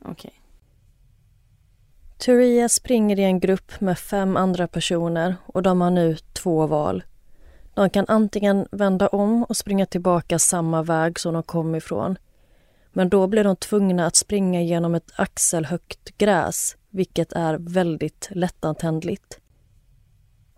[0.00, 0.12] Okej.
[0.12, 0.30] Okay.
[2.18, 7.04] Turia springer i en grupp med fem andra personer och de har nu två val.
[7.74, 12.16] De kan antingen vända om och springa tillbaka samma väg som de kom ifrån.
[12.96, 19.38] Men då blir de tvungna att springa genom ett axelhögt gräs, vilket är väldigt lättantändligt.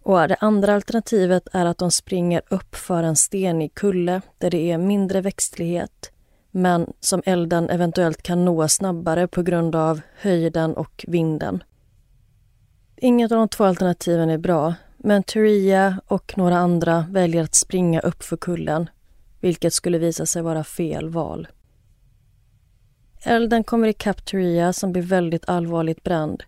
[0.02, 4.70] Och det andra alternativet är att de springer upp för en stenig kulle där det
[4.70, 6.12] är mindre växtlighet
[6.56, 11.62] men som elden eventuellt kan nå snabbare på grund av höjden och vinden.
[12.96, 18.00] Inget av de två alternativen är bra men Turia och några andra väljer att springa
[18.00, 18.90] upp för kullen
[19.40, 21.48] vilket skulle visa sig vara fel val.
[23.24, 26.42] Elden kommer ikapp Turia som blir väldigt allvarligt bränd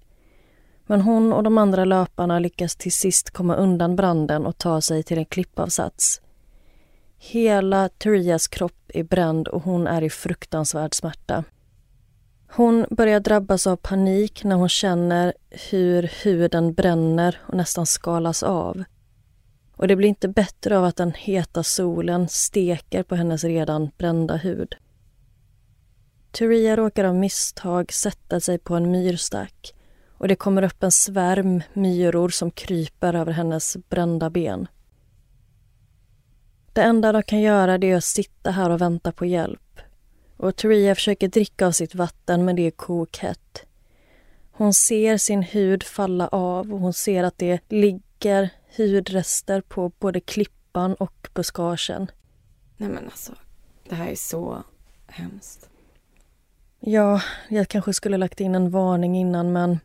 [0.89, 5.03] men hon och de andra löparna lyckas till sist komma undan branden och ta sig
[5.03, 6.21] till en klippavsats.
[7.19, 11.45] Hela Turias kropp är bränd och hon är i fruktansvärd smärta.
[12.51, 15.33] Hon börjar drabbas av panik när hon känner
[15.71, 18.85] hur huden bränner och nästan skalas av.
[19.77, 24.37] Och det blir inte bättre av att den heta solen steker på hennes redan brända
[24.37, 24.75] hud.
[26.31, 29.75] Turia råkar av misstag sätta sig på en myrstack
[30.19, 34.69] och det kommer upp en svärm myror som kryper över hennes brända ben.
[36.73, 39.81] Det enda de kan göra är att sitta här och vänta på hjälp.
[40.37, 43.67] Och Turia försöker dricka av sitt vatten men det är kokhett.
[44.53, 50.21] Hon ser sin hud falla av och hon ser att det ligger hudrester på både
[50.21, 52.11] klippan och buskagen.
[52.77, 53.33] Nej men alltså,
[53.89, 54.63] det här är så
[55.07, 55.71] hemskt.
[56.81, 59.79] Ja, jag kanske skulle lagt in en varning innan men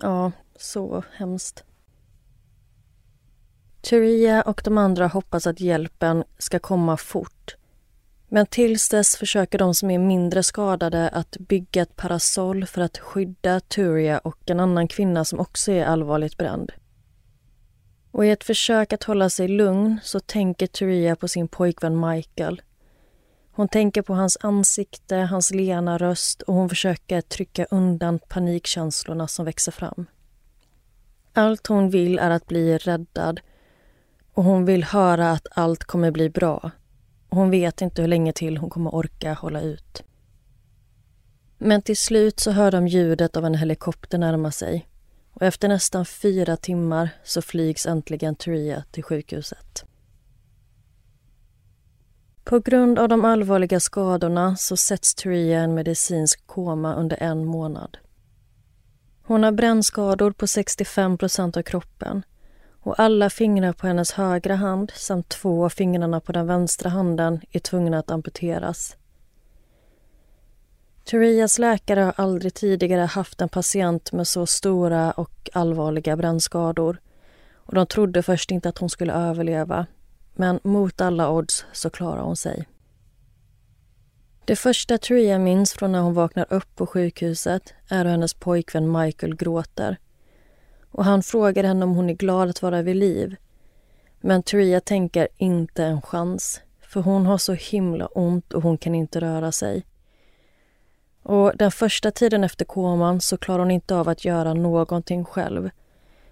[0.00, 1.64] Ja, så hemskt.
[3.80, 7.56] Turia och de andra hoppas att hjälpen ska komma fort.
[8.28, 12.98] Men tills dess försöker de som är mindre skadade att bygga ett parasoll för att
[12.98, 16.72] skydda Turia och en annan kvinna som också är allvarligt bränd.
[18.10, 22.62] Och i ett försök att hålla sig lugn så tänker Turia på sin pojkvän Michael.
[23.58, 29.44] Hon tänker på hans ansikte, hans lena röst och hon försöker trycka undan panikkänslorna som
[29.44, 30.06] växer fram.
[31.32, 33.40] Allt hon vill är att bli räddad
[34.34, 36.70] och hon vill höra att allt kommer bli bra.
[37.28, 40.02] Hon vet inte hur länge till hon kommer orka hålla ut.
[41.58, 44.88] Men till slut så hör de ljudet av en helikopter närma sig
[45.32, 49.87] och efter nästan fyra timmar så flygs äntligen Turia till sjukhuset.
[52.48, 57.44] På grund av de allvarliga skadorna så sätts Turia i en medicinsk koma under en
[57.44, 57.98] månad.
[59.22, 62.22] Hon har brännskador på 65 procent av kroppen
[62.70, 67.40] och alla fingrar på hennes högra hand samt två av fingrarna på den vänstra handen
[67.50, 68.96] är tvungna att amputeras.
[71.04, 77.00] Turias läkare har aldrig tidigare haft en patient med så stora och allvarliga brännskador
[77.54, 79.86] och de trodde först inte att hon skulle överleva
[80.38, 82.68] men mot alla odds så klarar hon sig.
[84.44, 88.92] Det första Tria minns från när hon vaknar upp på sjukhuset är hur hennes pojkvän
[88.92, 89.96] Michael gråter.
[90.90, 93.36] Och han frågar henne om hon är glad att vara vid liv.
[94.20, 96.60] Men Tria tänker inte en chans.
[96.80, 99.86] För hon har så himla ont och hon kan inte röra sig.
[101.22, 105.70] Och den första tiden efter koman så klarar hon inte av att göra någonting själv.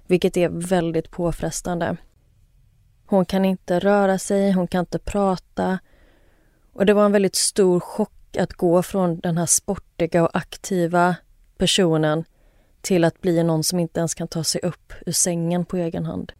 [0.06, 1.96] Vilket är väldigt påfrestande.
[3.06, 5.78] Hon kan inte röra sig, hon kan inte prata.
[6.72, 11.16] Och det var en väldigt stor chock att gå från den här sportiga och aktiva
[11.58, 12.24] personen
[12.80, 16.06] till att bli någon som inte ens kan ta sig upp ur sängen på egen
[16.06, 16.32] hand.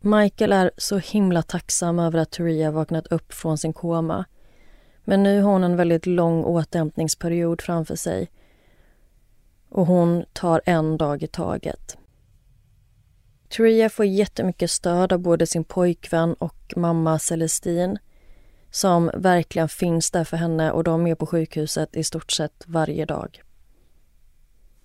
[0.00, 4.24] Michael är så himla tacksam över att Turia vaknat upp från sin koma.
[5.04, 8.30] Men nu har hon en väldigt lång återhämtningsperiod framför sig
[9.68, 11.97] och hon tar en dag i taget.
[13.48, 17.98] Turia får jättemycket stöd av både sin pojkvän och mamma Celestine
[18.70, 23.04] som verkligen finns där för henne och de är på sjukhuset i stort sett varje
[23.04, 23.42] dag.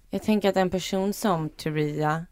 [0.09, 2.25] Jag tänker att en person som Turia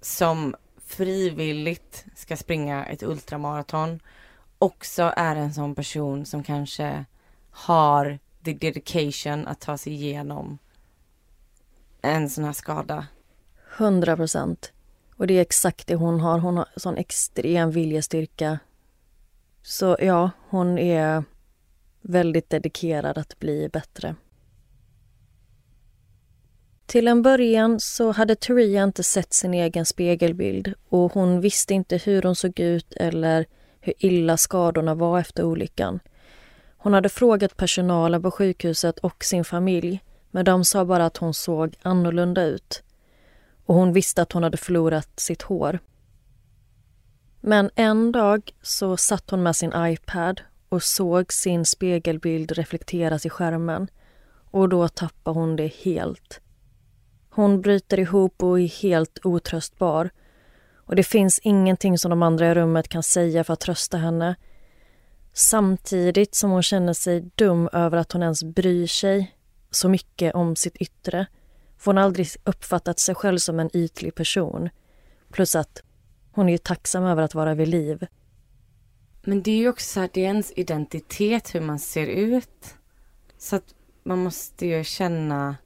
[0.00, 0.54] som
[0.86, 4.00] frivilligt ska springa ett ultramaraton
[4.58, 7.04] också är en sån person som kanske
[7.50, 10.58] har the dedication att ta sig igenom
[12.02, 13.06] en sån här skada.
[13.76, 14.73] Hundra procent.
[15.16, 16.38] Och det är exakt det hon har.
[16.38, 18.58] Hon har sån extrem viljestyrka.
[19.62, 21.24] Så ja, hon är
[22.00, 24.14] väldigt dedikerad att bli bättre.
[26.86, 31.96] Till en början så hade Turia inte sett sin egen spegelbild och hon visste inte
[31.96, 33.46] hur hon såg ut eller
[33.80, 36.00] hur illa skadorna var efter olyckan.
[36.76, 40.00] Hon hade frågat personalen på sjukhuset och sin familj
[40.30, 42.83] men de sa bara att hon såg annorlunda ut.
[43.66, 45.78] Och hon visste att hon hade förlorat sitt hår.
[47.40, 53.30] Men en dag så satt hon med sin iPad och såg sin spegelbild reflekteras i
[53.30, 53.88] skärmen.
[54.50, 56.40] Och då tappade hon det helt.
[57.30, 60.10] Hon bryter ihop och är helt otröstbar.
[60.76, 64.36] Och det finns ingenting som de andra i rummet kan säga för att trösta henne.
[65.32, 69.36] Samtidigt som hon känner sig dum över att hon ens bryr sig
[69.70, 71.26] så mycket om sitt yttre.
[71.78, 74.70] För hon har aldrig uppfattat sig själv som en ytlig person.
[75.30, 75.82] Plus att
[76.32, 78.06] hon är ju tacksam över att vara vid liv.
[79.22, 82.74] Men det är ju också så här, det är ens identitet, hur man ser ut.
[83.38, 85.56] Så att man måste ju känna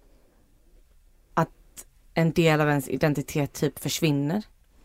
[1.34, 4.42] att en del av ens identitet typ försvinner.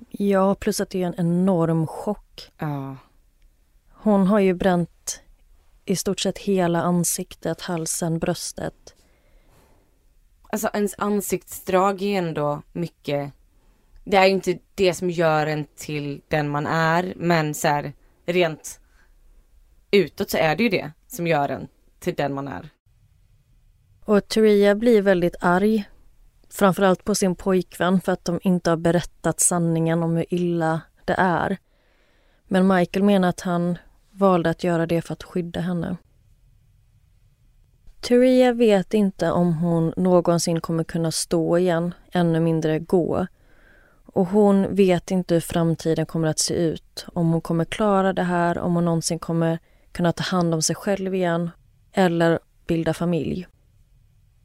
[0.09, 2.51] Ja, plus att det är en enorm chock.
[2.57, 2.97] Ja.
[3.89, 5.21] Hon har ju bränt
[5.85, 8.95] i stort sett hela ansiktet, halsen, bröstet.
[10.53, 13.33] Alltså ens ansiktsdrag är ändå mycket
[14.03, 17.93] det är ju inte det som gör en till den man är men så här,
[18.25, 18.79] rent
[19.91, 21.67] utåt så är det ju det som gör en
[21.99, 22.69] till den man är.
[24.05, 25.89] Och Turia blir väldigt arg.
[26.49, 31.15] Framförallt på sin pojkvän för att de inte har berättat sanningen om hur illa det
[31.17, 31.57] är.
[32.47, 33.77] Men Michael menar att han
[34.11, 35.97] valde att göra det för att skydda henne.
[38.03, 43.27] Turia vet inte om hon någonsin kommer kunna stå igen, ännu mindre gå.
[44.05, 47.05] Och hon vet inte hur framtiden kommer att se ut.
[47.13, 49.59] Om hon kommer klara det här, om hon någonsin kommer
[49.91, 51.49] kunna ta hand om sig själv igen
[51.93, 53.47] eller bilda familj.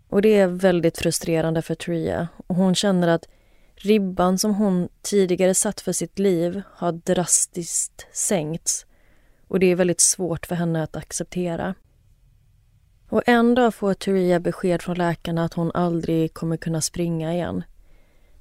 [0.09, 2.29] Och det är väldigt frustrerande för Tria.
[2.47, 3.29] Och hon känner att
[3.75, 8.87] ribban som hon tidigare satt för sitt liv har drastiskt sänkts.
[9.49, 11.75] Och det är väldigt svårt för henne att acceptera.
[13.09, 17.65] Och en dag får Turia besked från läkarna att hon aldrig kommer kunna springa igen.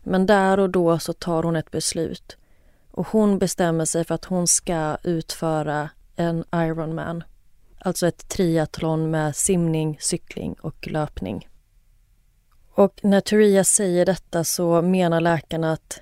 [0.04, 2.38] Men där och då så tar hon ett beslut.
[2.92, 7.24] Och hon bestämmer sig för att hon ska utföra en Ironman.
[7.80, 11.48] Alltså ett triathlon med simning, cykling och löpning.
[12.74, 16.02] Och när Turia säger detta så menar läkarna att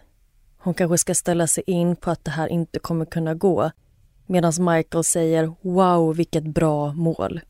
[0.58, 3.72] hon kanske ska ställa sig in på att det här inte kommer kunna gå.
[4.26, 7.42] Medan Michael säger “Wow, vilket bra mål”.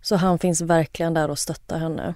[0.00, 2.14] Så han finns verkligen där och stöttar henne.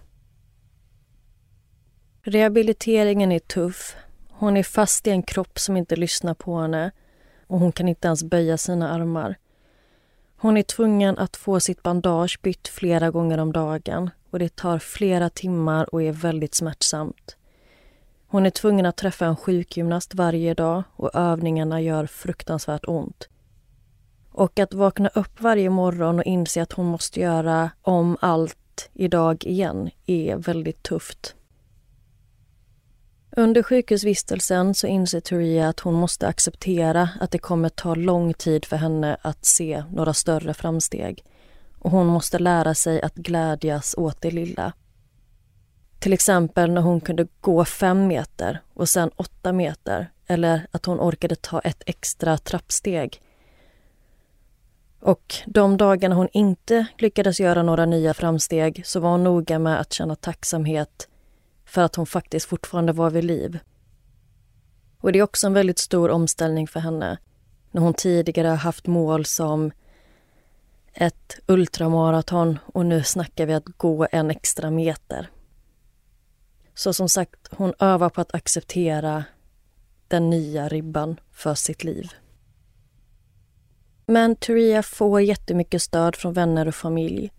[2.23, 3.97] Rehabiliteringen är tuff.
[4.31, 6.91] Hon är fast i en kropp som inte lyssnar på henne
[7.47, 9.37] och hon kan inte ens böja sina armar.
[10.37, 14.79] Hon är tvungen att få sitt bandage bytt flera gånger om dagen och det tar
[14.79, 17.37] flera timmar och är väldigt smärtsamt.
[18.27, 23.29] Hon är tvungen att träffa en sjukgymnast varje dag och övningarna gör fruktansvärt ont.
[24.35, 29.45] Och att vakna upp varje morgon och inse att hon måste göra om allt idag
[29.45, 31.35] igen är väldigt tufft.
[33.37, 38.65] Under sjukhusvistelsen så inser Turia att hon måste acceptera att det kommer ta lång tid
[38.65, 41.25] för henne att se några större framsteg.
[41.79, 44.73] Och hon måste lära sig att glädjas åt det lilla.
[45.99, 51.01] Till exempel när hon kunde gå fem meter och sen åtta meter eller att hon
[51.01, 53.21] orkade ta ett extra trappsteg.
[55.05, 59.81] Och de dagarna hon inte lyckades göra några nya framsteg så var hon noga med
[59.81, 61.09] att känna tacksamhet
[61.65, 63.59] för att hon faktiskt fortfarande var vid liv.
[65.01, 67.19] Och det är också en väldigt stor omställning för henne
[67.71, 69.71] när hon tidigare har haft mål som
[70.93, 75.31] ett ultramaraton och nu snackar vi att gå en extra meter.
[76.75, 79.25] Så som sagt, hon övar på att acceptera
[80.09, 82.11] den nya ribban för sitt liv.
[84.07, 87.33] Men Turia får jättemycket stöd från vänner och familj.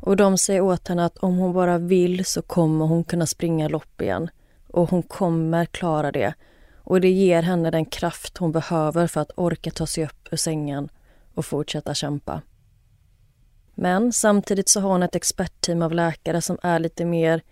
[0.00, 3.68] Och de säger åt henne att om hon bara vill så kommer hon kunna springa
[3.68, 4.30] lopp igen.
[4.68, 6.34] Och hon kommer klara det.
[6.84, 10.36] Och det ger henne den kraft hon behöver för att orka ta sig upp ur
[10.36, 10.88] sängen
[11.34, 12.42] och fortsätta kämpa.
[13.74, 17.42] Men samtidigt så har hon ett expertteam av läkare som är lite mer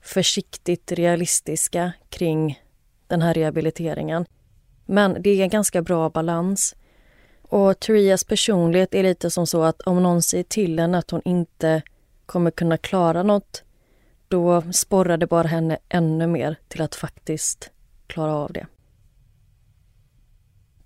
[0.00, 2.60] försiktigt realistiska kring
[3.06, 4.26] den här rehabiliteringen.
[4.86, 6.74] Men det är en ganska bra balans.
[7.48, 11.22] Och Terias personlighet är lite som så att om någon säger till henne att hon
[11.24, 11.82] inte
[12.26, 13.62] kommer kunna klara något
[14.28, 17.70] då sporrar det bara henne ännu mer till att faktiskt
[18.06, 18.66] klara av det.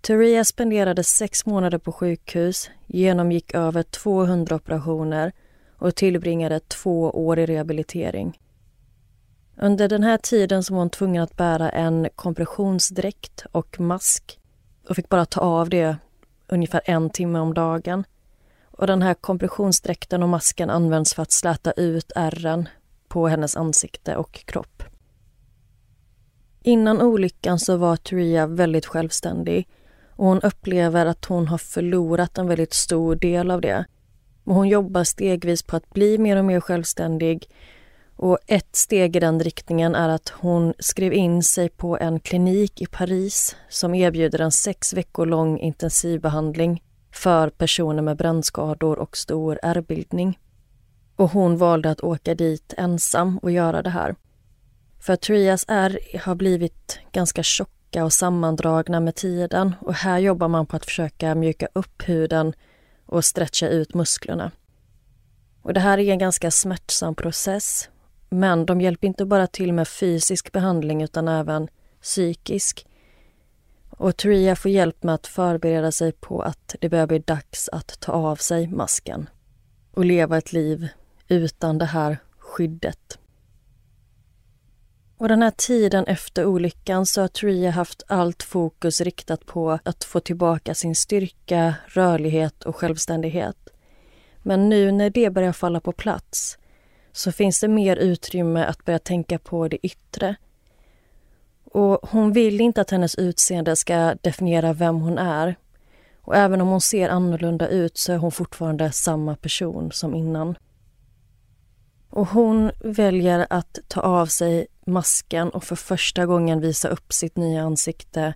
[0.01, 5.33] Teria spenderade sex månader på sjukhus, genomgick över 200 operationer
[5.79, 8.41] och tillbringade två år i rehabilitering.
[9.57, 14.41] Under den här tiden så var hon tvungen att bära en kompressionsdräkt och mask
[14.89, 15.97] och fick bara ta av det
[16.53, 18.05] ungefär en timme om dagen.
[18.71, 22.69] Och den här kompressionsdräkten och masken används för att släta ut ärren
[23.09, 24.83] på hennes ansikte och kropp.
[26.63, 29.69] Innan olyckan så var Turia väldigt självständig
[30.11, 33.85] och hon upplever att hon har förlorat en väldigt stor del av det.
[34.45, 37.47] Och hon jobbar stegvis på att bli mer och mer självständig
[38.23, 42.83] och ett steg i den riktningen är att hon skrev in sig på en klinik
[42.83, 49.59] i Paris som erbjuder en sex veckor lång intensivbehandling för personer med brännskador och stor
[49.63, 50.39] ärrbildning.
[51.17, 54.15] Och hon valde att åka dit ensam och göra det här.
[54.99, 60.67] För Trias ärr har blivit ganska tjocka och sammandragna med tiden och här jobbar man
[60.67, 62.53] på att försöka mjuka upp huden
[63.07, 64.51] och stretcha ut musklerna.
[65.63, 67.89] Och det här är en ganska smärtsam process
[68.31, 71.69] men de hjälper inte bara till med fysisk behandling utan även
[72.03, 72.87] psykisk.
[73.91, 78.01] Och Tria får hjälp med att förbereda sig på att det börjar bli dags att
[78.01, 79.29] ta av sig masken
[79.91, 80.89] och leva ett liv
[81.29, 83.19] utan det här skyddet.
[85.17, 90.05] Och den här tiden efter olyckan så har Tria haft allt fokus riktat på att
[90.05, 93.57] få tillbaka sin styrka, rörlighet och självständighet.
[94.43, 96.59] Men nu när det börjar falla på plats
[97.13, 100.37] så finns det mer utrymme att börja tänka på det yttre.
[101.65, 105.57] Och hon vill inte att hennes utseende ska definiera vem hon är.
[106.21, 110.57] Och även om hon ser annorlunda ut så är hon fortfarande samma person som innan.
[112.11, 117.37] Och hon väljer att ta av sig masken och för första gången visa upp sitt
[117.37, 118.35] nya ansikte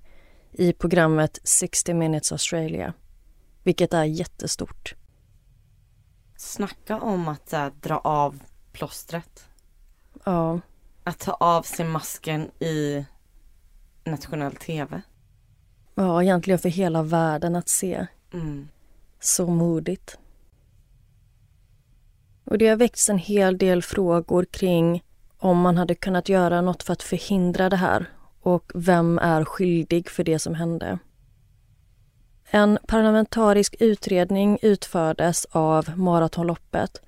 [0.53, 2.93] i programmet 60 minutes Australia,
[3.63, 4.95] vilket är jättestort.
[6.37, 8.41] Snacka om att här, dra av
[8.75, 9.49] plåstret.
[10.25, 10.61] Ja.
[11.05, 13.05] Att ta av sig masken i
[14.05, 15.03] nationell tv.
[15.95, 18.07] Ja, egentligen för hela världen att se.
[18.33, 18.69] Mm.
[19.21, 20.19] Så modigt.
[22.45, 25.05] Och det har väckts en hel del frågor kring
[25.39, 28.11] om man hade kunnat göra något för att förhindra det här
[28.41, 30.99] och vem är skyldig för det som hände.
[32.51, 37.03] En parlamentarisk utredning utfördes av maratonloppet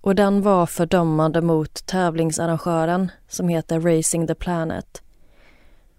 [0.00, 5.02] och den var fördömande mot tävlingsarrangören som heter Racing the Planet.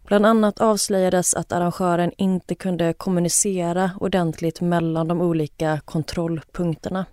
[0.04, 7.06] Bland annat avslöjades att arrangören inte kunde kommunicera ordentligt mellan de olika kontrollpunkterna.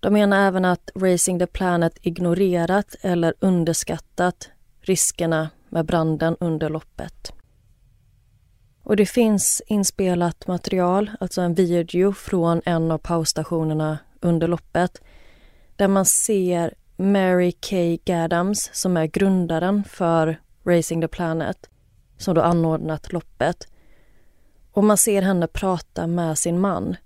[0.00, 4.50] De menar även att Racing the Planet ignorerat eller underskattat
[4.80, 7.32] riskerna med branden under loppet.
[8.82, 15.00] Och det finns inspelat material, alltså en video från en av pausstationerna under loppet
[15.82, 21.70] där man ser Mary Kay Gaddams, som är grundaren för Racing the Planet
[22.16, 23.68] som då anordnat loppet.
[24.72, 26.96] Och man ser henne prata med sin man.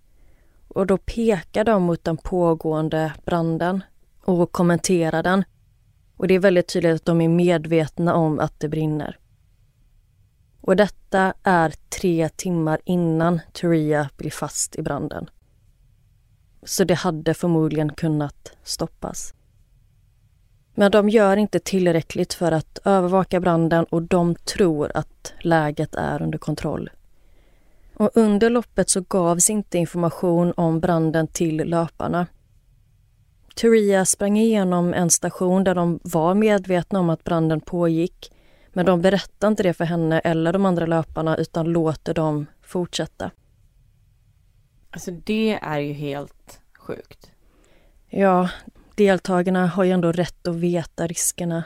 [0.68, 3.82] Och då pekar de mot den pågående branden
[4.20, 5.44] och kommenterar den.
[6.16, 9.18] Och det är väldigt tydligt att de är medvetna om att det brinner.
[10.60, 15.30] Och detta är tre timmar innan Turia blir fast i branden.
[16.66, 19.34] Så det hade förmodligen kunnat stoppas.
[20.74, 26.22] Men de gör inte tillräckligt för att övervaka branden och de tror att läget är
[26.22, 26.90] under kontroll.
[27.94, 32.26] Och under loppet så gavs inte information om branden till löparna.
[33.54, 38.32] Turia sprang igenom en station där de var medvetna om att branden pågick
[38.72, 43.30] men de berättar inte det för henne eller de andra löparna utan låter dem fortsätta.
[44.90, 47.30] Alltså det är ju helt sjukt.
[48.08, 48.50] Ja,
[48.94, 51.64] deltagarna har ju ändå rätt att veta riskerna.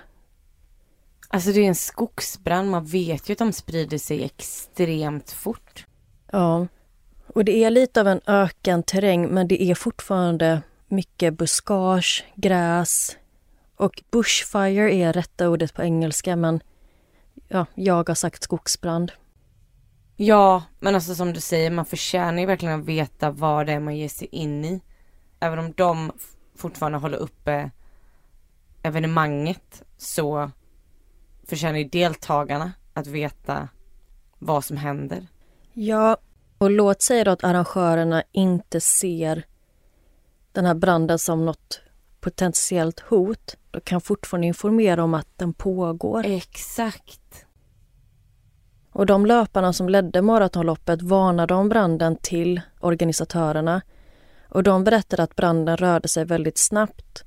[1.28, 5.86] Alltså det är en skogsbrand, man vet ju att de sprider sig extremt fort.
[6.32, 6.66] Ja,
[7.26, 13.16] och det är lite av en öken terräng men det är fortfarande mycket buskage, gräs
[13.76, 16.60] och bushfire är rätta ordet på engelska men
[17.48, 19.12] ja, jag har sagt skogsbrand.
[20.22, 23.80] Ja, men alltså som du säger, man förtjänar ju verkligen att veta vad det är
[23.80, 24.80] man ger sig in i.
[25.40, 26.12] Även om de
[26.56, 27.70] fortfarande håller uppe
[28.82, 30.50] evenemanget så
[31.46, 33.68] förtjänar ju deltagarna att veta
[34.38, 35.26] vad som händer.
[35.72, 36.16] Ja,
[36.58, 39.46] och låt säga då att arrangörerna inte ser
[40.52, 41.80] den här branden som något
[42.20, 43.56] potentiellt hot.
[43.70, 46.26] Då kan fortfarande informera om att den pågår.
[46.26, 47.19] Exakt.
[49.00, 53.82] Och de löparna som ledde maratonloppet varnade om branden till organisatörerna.
[54.48, 57.24] Och de berättade att branden rörde sig väldigt snabbt,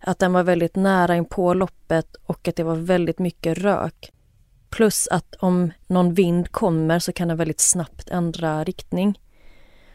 [0.00, 4.12] att den var väldigt nära in på loppet och att det var väldigt mycket rök.
[4.70, 9.20] Plus att om någon vind kommer så kan den väldigt snabbt ändra riktning.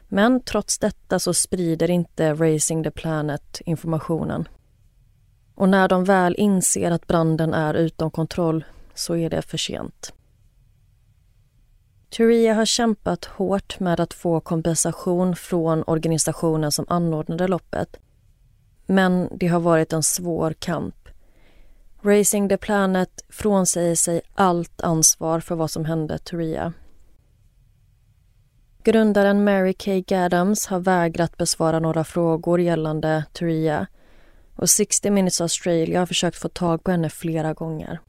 [0.07, 4.47] Men trots detta så sprider inte Racing the Planet informationen.
[5.55, 10.13] Och när de väl inser att branden är utom kontroll så är det för sent.
[12.09, 17.99] Turia har kämpat hårt med att få kompensation från organisationen som anordnade loppet.
[18.85, 20.95] Men det har varit en svår kamp.
[22.01, 26.73] Racing the Planet frånsäger sig allt ansvar för vad som hände Turia.
[28.83, 33.87] Grundaren Mary Kay Gaddams har vägrat besvara några frågor gällande Turia
[34.55, 37.99] och 60 Minutes Australia har försökt få tag på henne flera gånger.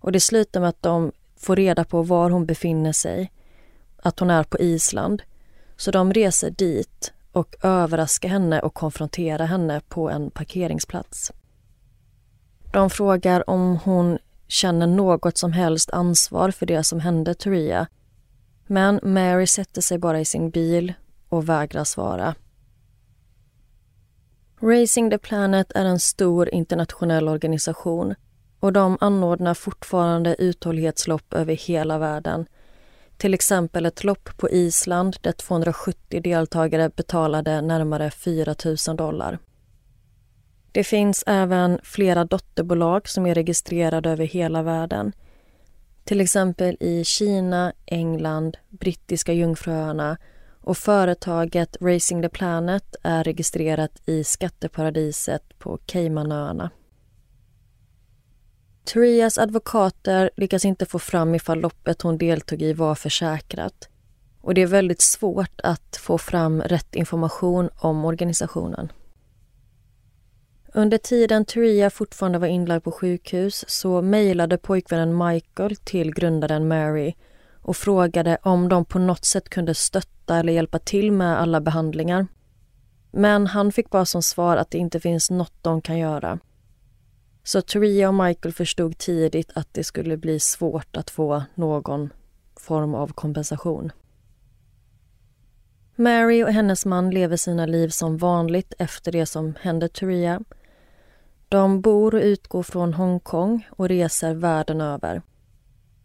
[0.00, 3.32] Och det slutar med att de får reda på var hon befinner sig,
[3.96, 5.22] att hon är på Island.
[5.76, 11.32] Så de reser dit och överraskar henne och konfronterar henne på en parkeringsplats.
[12.72, 14.18] De frågar om hon
[14.48, 17.86] känner något som helst ansvar för det som hände Turia.
[18.66, 20.92] Men Mary sätter sig bara i sin bil
[21.28, 22.34] och vägrar svara.
[24.60, 28.14] Racing the Planet är en stor internationell organisation
[28.66, 32.46] och de anordnar fortfarande uthållighetslopp över hela världen.
[33.16, 38.54] Till exempel ett lopp på Island där 270 deltagare betalade närmare 4
[38.88, 39.38] 000 dollar.
[40.72, 45.12] Det finns även flera dotterbolag som är registrerade över hela världen.
[46.04, 50.18] Till exempel i Kina, England, Brittiska Jungfruöarna
[50.60, 56.70] och företaget Racing the Planet är registrerat i skatteparadiset på Caymanöarna.
[58.86, 63.88] Trias advokater lyckas inte få fram ifall loppet hon deltog i var försäkrat.
[64.40, 68.92] Och det är väldigt svårt att få fram rätt information om organisationen.
[70.74, 77.14] Under tiden Turia fortfarande var inlagd på sjukhus så mejlade pojkvännen Michael till grundaren Mary
[77.62, 82.26] och frågade om de på något sätt kunde stötta eller hjälpa till med alla behandlingar.
[83.10, 86.38] Men han fick bara som svar att det inte finns något de kan göra.
[87.46, 92.12] Så Toria och Michael förstod tidigt att det skulle bli svårt att få någon
[92.56, 93.92] form av kompensation.
[95.96, 100.40] Mary och hennes man lever sina liv som vanligt efter det som hände Toria.
[101.48, 105.22] De bor och utgår från Hongkong och reser världen över.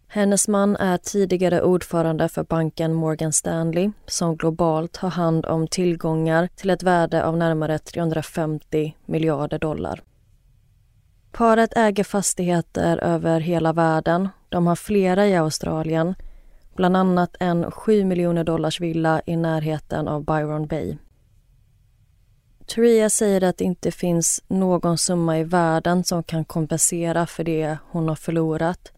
[0.08, 6.48] Hennes man är tidigare ordförande för banken Morgan Stanley som globalt har hand om tillgångar
[6.56, 10.04] till ett värde av närmare 350 miljarder dollar.
[11.32, 14.30] Paret äger fastigheter över hela världen.
[14.50, 16.16] De har flera i Australien,
[16.76, 20.98] bland annat en 7 miljoner dollars villa i närheten av Byron Bay.
[22.66, 27.78] Turia säger att det inte finns någon summa i världen som kan kompensera för det
[27.90, 28.92] hon har förlorat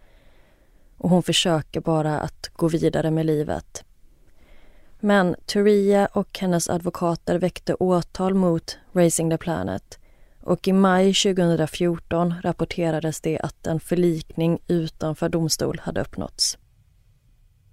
[0.97, 3.83] och hon försöker bara att gå vidare med livet.
[4.99, 9.99] Men Turia och hennes advokater väckte åtal mot Racing the Planet
[10.43, 16.57] och i maj 2014 rapporterades det att en förlikning utanför domstol hade uppnåtts.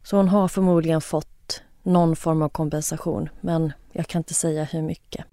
[0.02, 4.82] Så hon har förmodligen fått någon form av kompensation, men jag kan inte säga hur
[4.82, 5.24] mycket.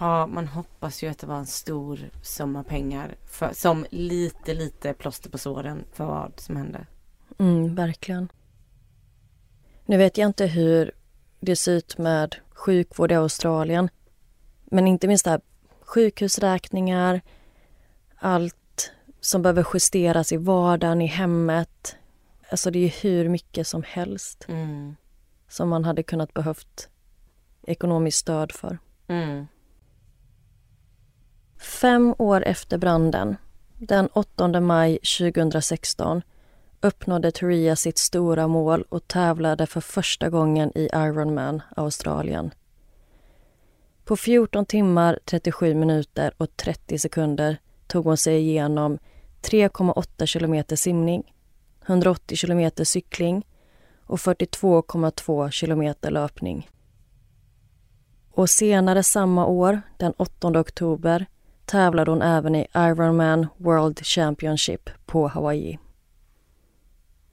[0.00, 4.94] Ja, man hoppas ju att det var en stor summa pengar för, som lite, lite
[4.94, 6.86] plåster på såren för vad som hände.
[7.38, 8.28] Mm, verkligen.
[9.86, 10.92] Nu vet jag inte hur
[11.40, 13.88] det ser ut med sjukvård i Australien.
[14.64, 15.40] Men inte minst där
[15.82, 17.20] sjukhusräkningar,
[18.16, 21.96] allt som behöver justeras i vardagen, i hemmet.
[22.50, 24.96] Alltså det är hur mycket som helst Mm.
[25.48, 26.88] som man hade kunnat behövt
[27.62, 28.78] ekonomiskt stöd för.
[29.06, 29.46] Mm.
[31.58, 33.36] Fem år efter branden,
[33.78, 36.22] den 8 maj 2016
[36.80, 42.50] uppnådde Turia sitt stora mål och tävlade för första gången i Ironman Australien.
[44.04, 48.98] På 14 timmar, 37 minuter och 30 sekunder tog hon sig igenom
[49.42, 51.34] 3,8 kilometer simning,
[51.86, 53.46] 180 kilometer cykling
[54.06, 56.68] och 42,2 kilometer löpning.
[58.30, 61.26] Och senare samma år, den 8 oktober,
[61.64, 65.78] tävlade hon även i Ironman World Championship på Hawaii.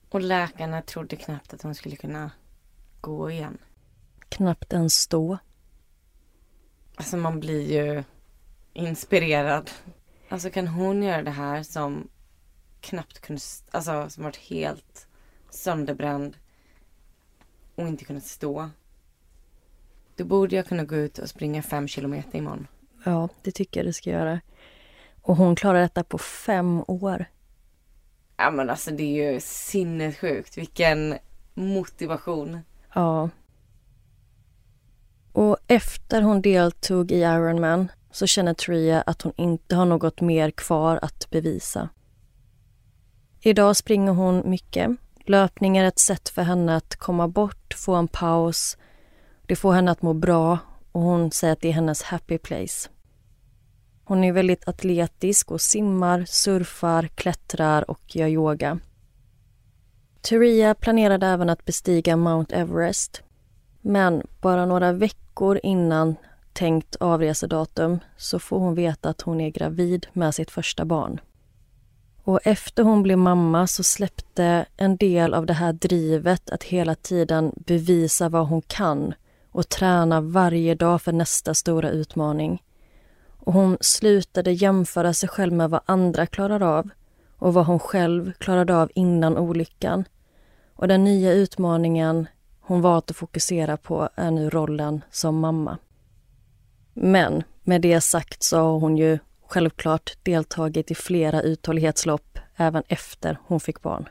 [0.09, 2.31] Och läkarna trodde knappt att hon skulle kunna
[3.01, 3.57] gå igen.
[4.29, 5.37] Knappt ens stå.
[6.99, 8.03] Alltså man blir ju
[8.73, 9.71] inspirerad.
[10.29, 12.09] Alltså kan hon göra det här som
[12.81, 13.41] knappt kunde,
[13.71, 15.07] alltså som varit helt
[15.49, 16.37] sönderbränd
[17.75, 18.69] och inte kunnat stå.
[20.15, 22.67] Då borde jag kunna gå ut och springa fem kilometer imorgon.
[23.03, 24.41] Ja, det tycker jag du ska göra.
[25.21, 27.25] Och hon klarar detta på fem år.
[28.37, 30.57] Ja men alltså det är ju sinnessjukt.
[30.57, 31.17] Vilken
[31.53, 32.59] motivation.
[32.93, 33.29] Ja.
[35.33, 40.51] Och efter hon deltog i Ironman så känner Tria att hon inte har något mer
[40.51, 41.89] kvar att bevisa.
[43.41, 44.91] Idag springer hon mycket.
[45.25, 48.77] Löpning är ett sätt för henne att komma bort, få en paus.
[49.47, 50.57] Det får henne att må bra
[50.91, 52.89] och hon säger att det är hennes happy place.
[54.03, 58.79] Hon är väldigt atletisk och simmar, surfar, klättrar och gör yoga.
[60.21, 63.23] Turia planerade även att bestiga Mount Everest.
[63.81, 66.15] Men bara några veckor innan
[66.53, 71.19] tänkt avresedatum så får hon veta att hon är gravid med sitt första barn.
[72.23, 76.95] Och efter hon blev mamma så släppte en del av det här drivet att hela
[76.95, 79.13] tiden bevisa vad hon kan
[79.51, 82.63] och träna varje dag för nästa stora utmaning.
[83.39, 86.89] Och hon slutade jämföra sig själv med vad andra klarar av
[87.37, 90.03] och vad hon själv klarade av innan olyckan.
[90.75, 92.27] Och den nya utmaningen
[92.69, 95.77] hon valt att fokusera på är nu rollen som mamma.
[96.93, 103.37] Men med det sagt så har hon ju självklart deltagit i flera uthållighetslopp även efter
[103.43, 104.09] hon fick barn.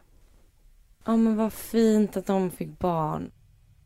[1.05, 3.31] Ja men vad fint att de fick barn.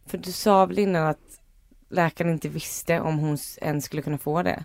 [0.07, 1.41] För du sa väl innan att
[1.89, 4.65] läkaren inte visste om hon ens skulle kunna få det?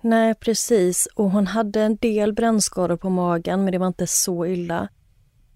[0.00, 1.08] Nej, precis.
[1.14, 4.88] Och hon hade en del brännskador på magen, men det var inte så illa.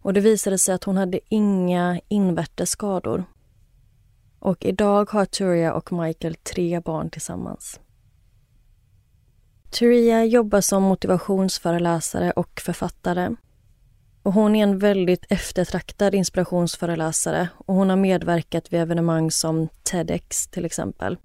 [0.02, 3.24] Och det visade sig att hon hade inga invärtes skador.
[4.40, 7.80] Och idag har Turia och Michael tre barn tillsammans.
[9.70, 13.34] Turia jobbar som motivationsföreläsare och författare.
[14.22, 20.46] Och hon är en väldigt eftertraktad inspirationsföreläsare och hon har medverkat vid evenemang som TEDx
[20.46, 21.18] till exempel.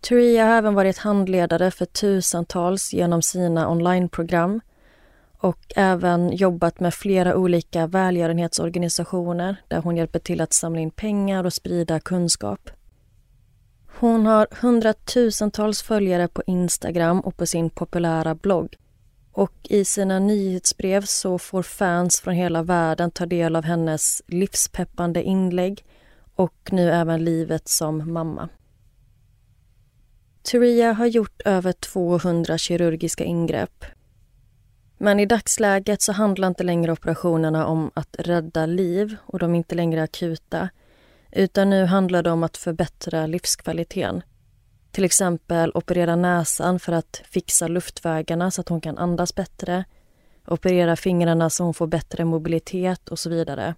[0.00, 4.60] Turia har även varit handledare för tusentals genom sina onlineprogram
[5.40, 11.44] och även jobbat med flera olika välgörenhetsorganisationer där hon hjälper till att samla in pengar
[11.44, 12.70] och sprida kunskap.
[13.98, 18.76] Hon har hundratusentals följare på Instagram och på sin populära blogg.
[19.32, 25.22] Och i sina nyhetsbrev så får fans från hela världen ta del av hennes livspeppande
[25.22, 25.84] inlägg
[26.34, 28.48] och nu även livet som mamma.
[30.42, 33.84] Turia har gjort över 200 kirurgiska ingrepp.
[35.02, 39.56] Men i dagsläget så handlar inte längre operationerna om att rädda liv och de är
[39.58, 40.68] inte längre akuta.
[41.32, 44.22] Utan nu handlar det om att förbättra livskvaliteten.
[44.90, 49.84] Till exempel operera näsan för att fixa luftvägarna så att hon kan andas bättre.
[50.46, 53.74] Operera fingrarna så hon får bättre mobilitet och så vidare.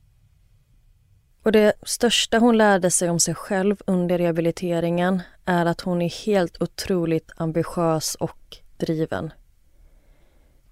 [1.43, 6.27] Och det största hon lärde sig om sig själv under rehabiliteringen är att hon är
[6.27, 9.33] helt otroligt ambitiös och driven.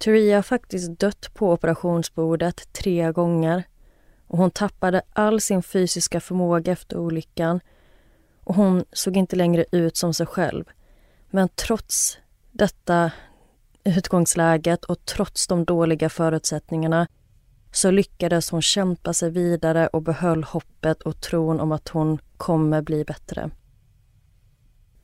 [0.01, 3.65] Turia har faktiskt dött på operationsbordet tre gånger
[4.27, 7.61] och hon tappade all sin fysiska förmåga efter olyckan
[8.45, 10.65] och hon såg inte längre ut som sig själv.
[11.31, 12.19] Men trots
[12.53, 13.13] detta
[13.85, 17.07] utgångsläget och trots de dåliga förutsättningarna
[17.73, 22.83] så lyckades hon kämpa sig vidare och behöll hoppet och tron om att hon kommer
[22.83, 23.51] bli bättre.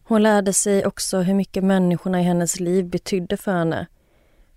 [0.04, 3.86] Hon lärde sig också hur mycket människorna i hennes liv betydde för henne.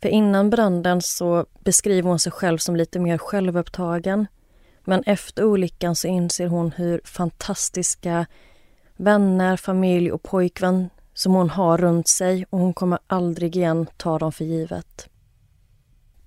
[0.01, 4.27] För innan branden så beskriver hon sig själv som lite mer självupptagen.
[4.83, 8.25] Men efter olyckan så inser hon hur fantastiska
[8.95, 14.19] vänner, familj och pojkvän som hon har runt sig och hon kommer aldrig igen ta
[14.19, 15.09] dem för givet.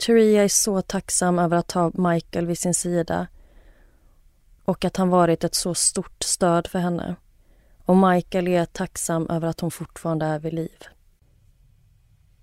[0.07, 3.27] Turia är så tacksam över att ha Michael vid sin sida
[4.65, 7.17] och att han varit ett så stort stöd för henne.
[7.85, 10.85] Och Michael är tacksam över att hon fortfarande är vid liv.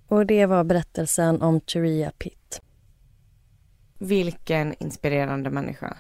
[0.10, 2.62] Och det var berättelsen om Turia Pitt.
[3.98, 5.98] Vilken inspirerande människa.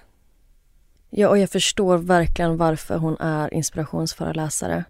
[1.09, 4.83] Ja, och jag förstår verkligen varför hon är inspirationsföreläsare.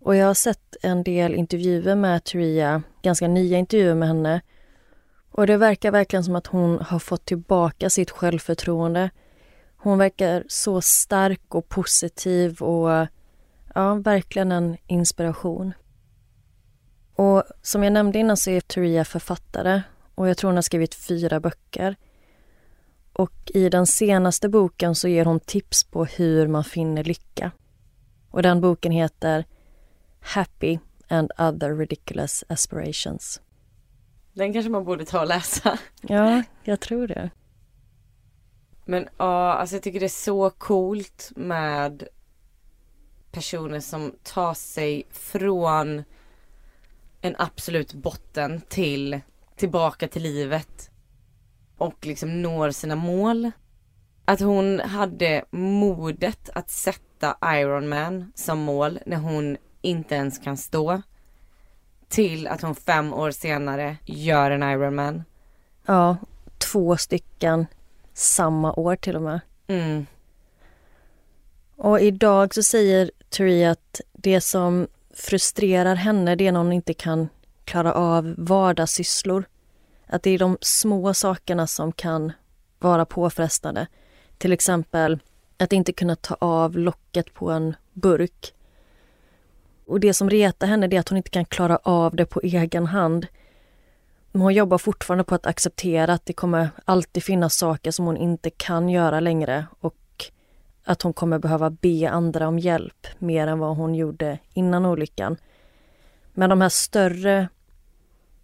[0.00, 4.40] Och jag har sett en del intervjuer med Turia, ganska nya intervjuer med henne.
[5.30, 9.10] Och det verkar verkligen som att hon har fått tillbaka sitt självförtroende.
[9.76, 13.06] Hon verkar så stark och positiv och
[13.74, 15.72] ja, verkligen en inspiration.
[17.16, 19.82] Och som jag nämnde innan så är Turia författare
[20.14, 21.96] och jag tror hon har skrivit fyra böcker.
[23.12, 27.50] Och i den senaste boken så ger hon tips på hur man finner lycka.
[28.30, 29.44] Och den boken heter
[30.20, 33.40] Happy and other ridiculous aspirations.
[34.32, 35.78] Den kanske man borde ta och läsa.
[36.00, 37.30] Ja, jag tror det.
[38.84, 42.08] Men ja, alltså jag tycker det är så coolt med
[43.30, 46.04] personer som tar sig från
[47.20, 49.20] en absolut botten till
[49.56, 50.90] tillbaka till livet
[51.76, 53.50] och liksom når sina mål.
[54.24, 60.56] Att hon hade modet att sätta Iron Man som mål när hon inte ens kan
[60.56, 61.02] stå.
[62.08, 65.24] Till att hon fem år senare gör en Iron Man.
[65.86, 66.16] Ja,
[66.58, 67.66] två stycken
[68.12, 69.40] samma år till och med.
[69.66, 70.06] Mm.
[71.76, 74.86] Och idag så säger Turi att det som
[75.16, 77.28] frustrerar henne det är när hon inte kan
[77.64, 79.44] klara av vardagssysslor.
[80.06, 82.32] Att det är de små sakerna som kan
[82.78, 83.86] vara påfrestande.
[84.38, 85.18] Till exempel
[85.58, 88.52] att inte kunna ta av locket på en burk.
[89.86, 92.86] Och det som retar henne är att hon inte kan klara av det på egen
[92.86, 93.26] hand.
[94.32, 98.16] Men hon jobbar fortfarande på att acceptera att det kommer alltid finnas saker som hon
[98.16, 99.94] inte kan göra längre och
[100.86, 105.36] att hon kommer behöva be andra om hjälp mer än vad hon gjorde innan olyckan.
[106.34, 107.48] Men de här större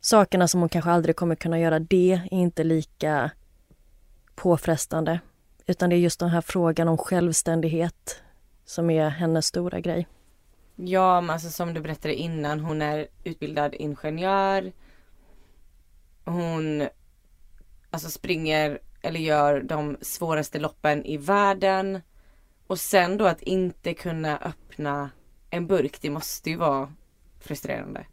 [0.01, 3.31] sakerna som hon kanske aldrig kommer kunna göra, det är inte lika
[4.35, 5.21] påfrestande.
[5.67, 8.23] Utan det är just den här frågan om självständighet
[8.65, 10.09] som är hennes stora grej.
[10.77, 14.73] Ja, men alltså som du berättade innan, hon är utbildad ingenjör.
[16.25, 16.89] Hon
[17.91, 22.01] alltså springer eller gör de svåraste loppen i världen.
[22.73, 25.11] Och sen då att inte kunna öppna
[25.51, 26.93] en burk, det måste ju vara
[27.41, 28.07] frustrerande.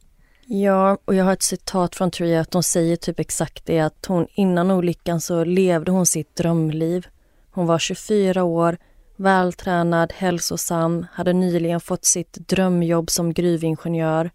[0.46, 4.06] Ja, och jag har ett citat från Tria att hon säger typ exakt det att
[4.06, 7.08] hon innan olyckan så levde hon sitt drömliv.
[7.52, 8.78] Hon var 24 år,
[9.16, 14.32] vältränad, hälsosam, hade nyligen fått sitt drömjobb som gruvingenjör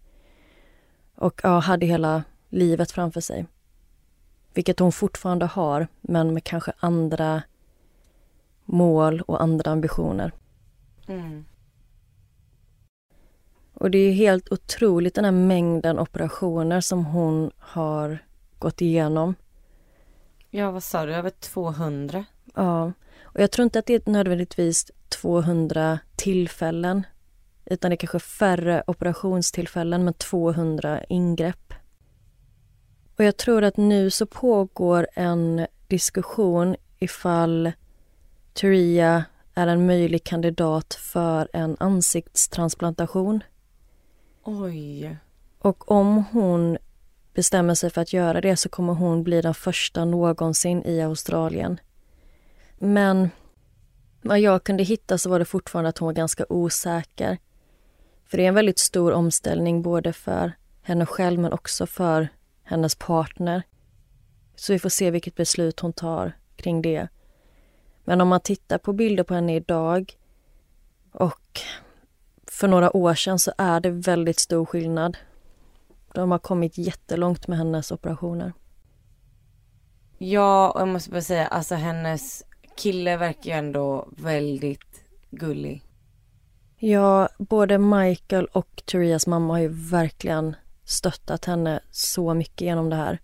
[1.15, 3.45] och ja, hade hela livet framför sig.
[4.53, 7.41] Vilket hon fortfarande har, men med kanske andra
[8.65, 10.31] mål och andra ambitioner.
[11.07, 11.45] Mm.
[13.73, 18.17] Och det är helt otroligt den här mängden operationer som hon har
[18.59, 19.35] gått igenom.
[20.49, 21.15] Ja, vad sa du?
[21.15, 22.25] Över 200?
[22.55, 22.91] Ja,
[23.23, 27.03] och jag tror inte att det är nödvändigtvis 200 tillfällen
[27.65, 31.73] utan det är kanske färre operationstillfällen men 200 ingrepp.
[33.17, 37.71] Och jag tror att nu så pågår en diskussion ifall
[38.55, 43.43] Turia är en möjlig kandidat för en ansiktstransplantation.
[44.43, 45.17] Oj.
[45.59, 46.77] Och om hon
[47.33, 51.79] bestämmer sig för att göra det så kommer hon bli den första någonsin i Australien.
[52.77, 53.29] Men
[54.21, 57.37] vad jag kunde hitta så var det fortfarande att hon var ganska osäker.
[58.25, 60.51] För det är en väldigt stor omställning både för
[60.81, 62.27] henne själv men också för
[62.63, 63.63] hennes partner.
[64.55, 67.07] Så vi får se vilket beslut hon tar kring det.
[68.05, 70.17] Men om man tittar på bilder på henne idag
[71.11, 71.61] och
[72.47, 75.17] för några år sedan så är det väldigt stor skillnad.
[76.13, 78.53] De har kommit jättelångt med hennes operationer.
[80.17, 82.43] Ja, och jag måste bara säga, alltså hennes
[82.77, 85.81] kille verkar ju ändå väldigt gullig.
[86.77, 92.95] Ja, både Michael och Turias mamma har ju verkligen stöttat henne så mycket genom det
[92.95, 93.19] här.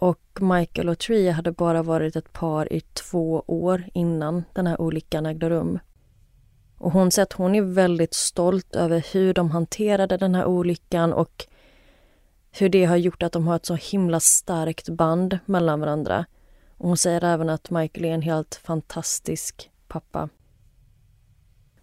[0.00, 4.80] Och Michael och Tria hade bara varit ett par i två år innan den här
[4.80, 5.78] olyckan ägde rum.
[6.78, 11.12] Och hon säger att hon är väldigt stolt över hur de hanterade den här olyckan
[11.12, 11.46] och
[12.50, 16.26] hur det har gjort att de har ett så himla starkt band mellan varandra.
[16.76, 20.28] Och hon säger även att Michael är en helt fantastisk pappa.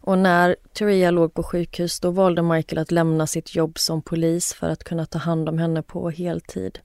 [0.01, 4.53] Och när Theria låg på sjukhus då valde Michael att lämna sitt jobb som polis
[4.53, 6.79] för att kunna ta hand om henne på heltid.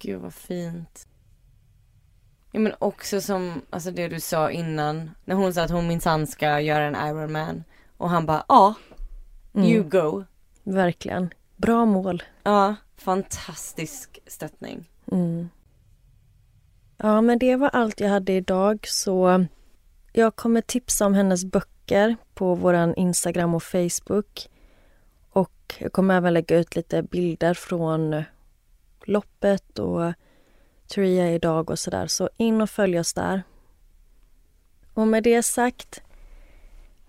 [0.00, 1.06] Gud vad fint.
[2.52, 6.26] Ja men också som, alltså det du sa innan, när hon sa att hon minsann
[6.26, 7.64] ska göra en Ironman.
[7.96, 8.74] Och han bara, ja,
[9.54, 9.88] you Mm.
[9.88, 10.24] go.
[10.62, 11.34] Verkligen.
[11.56, 12.22] Bra mål.
[12.42, 14.90] Ja, fantastisk stöttning.
[15.12, 15.48] Mm.
[16.96, 19.46] Ja, men det var allt jag hade idag så
[20.12, 24.48] jag kommer tipsa om hennes böcker på våran Instagram och Facebook.
[25.30, 28.22] Och jag kommer även lägga ut lite bilder från
[29.04, 30.12] loppet och
[30.86, 32.06] Turia idag och sådär.
[32.06, 33.42] Så in och följ oss där.
[34.94, 36.02] Och med det sagt,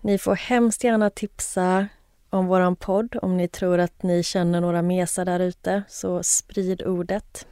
[0.00, 1.86] ni får hemskt gärna tipsa
[2.30, 6.82] om våran podd om ni tror att ni känner några mesar där ute, så sprid
[6.82, 7.46] ordet.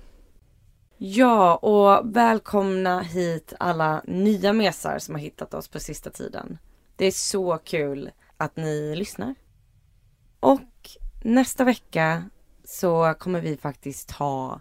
[0.96, 6.58] Ja, och välkomna hit alla nya mesar som har hittat oss på sista tiden.
[6.96, 9.34] Det är så kul att ni lyssnar.
[10.40, 10.60] Och
[11.22, 12.24] nästa vecka
[12.70, 14.60] så kommer vi faktiskt ha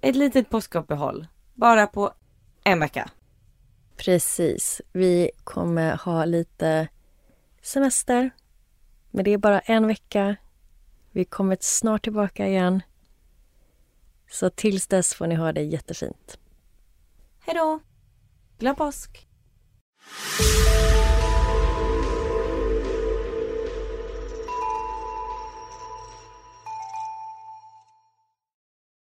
[0.00, 1.26] ett litet påskuppehåll.
[1.54, 2.12] Bara på
[2.64, 3.10] en vecka.
[3.96, 4.80] Precis.
[4.92, 6.88] Vi kommer ha lite
[7.62, 8.30] semester.
[9.10, 10.36] Men det är bara en vecka.
[11.12, 12.82] Vi kommer snart tillbaka igen.
[14.30, 16.38] Så tills dess får ni ha det jättefint.
[17.40, 17.80] Hej då!
[18.58, 19.26] Glad påsk!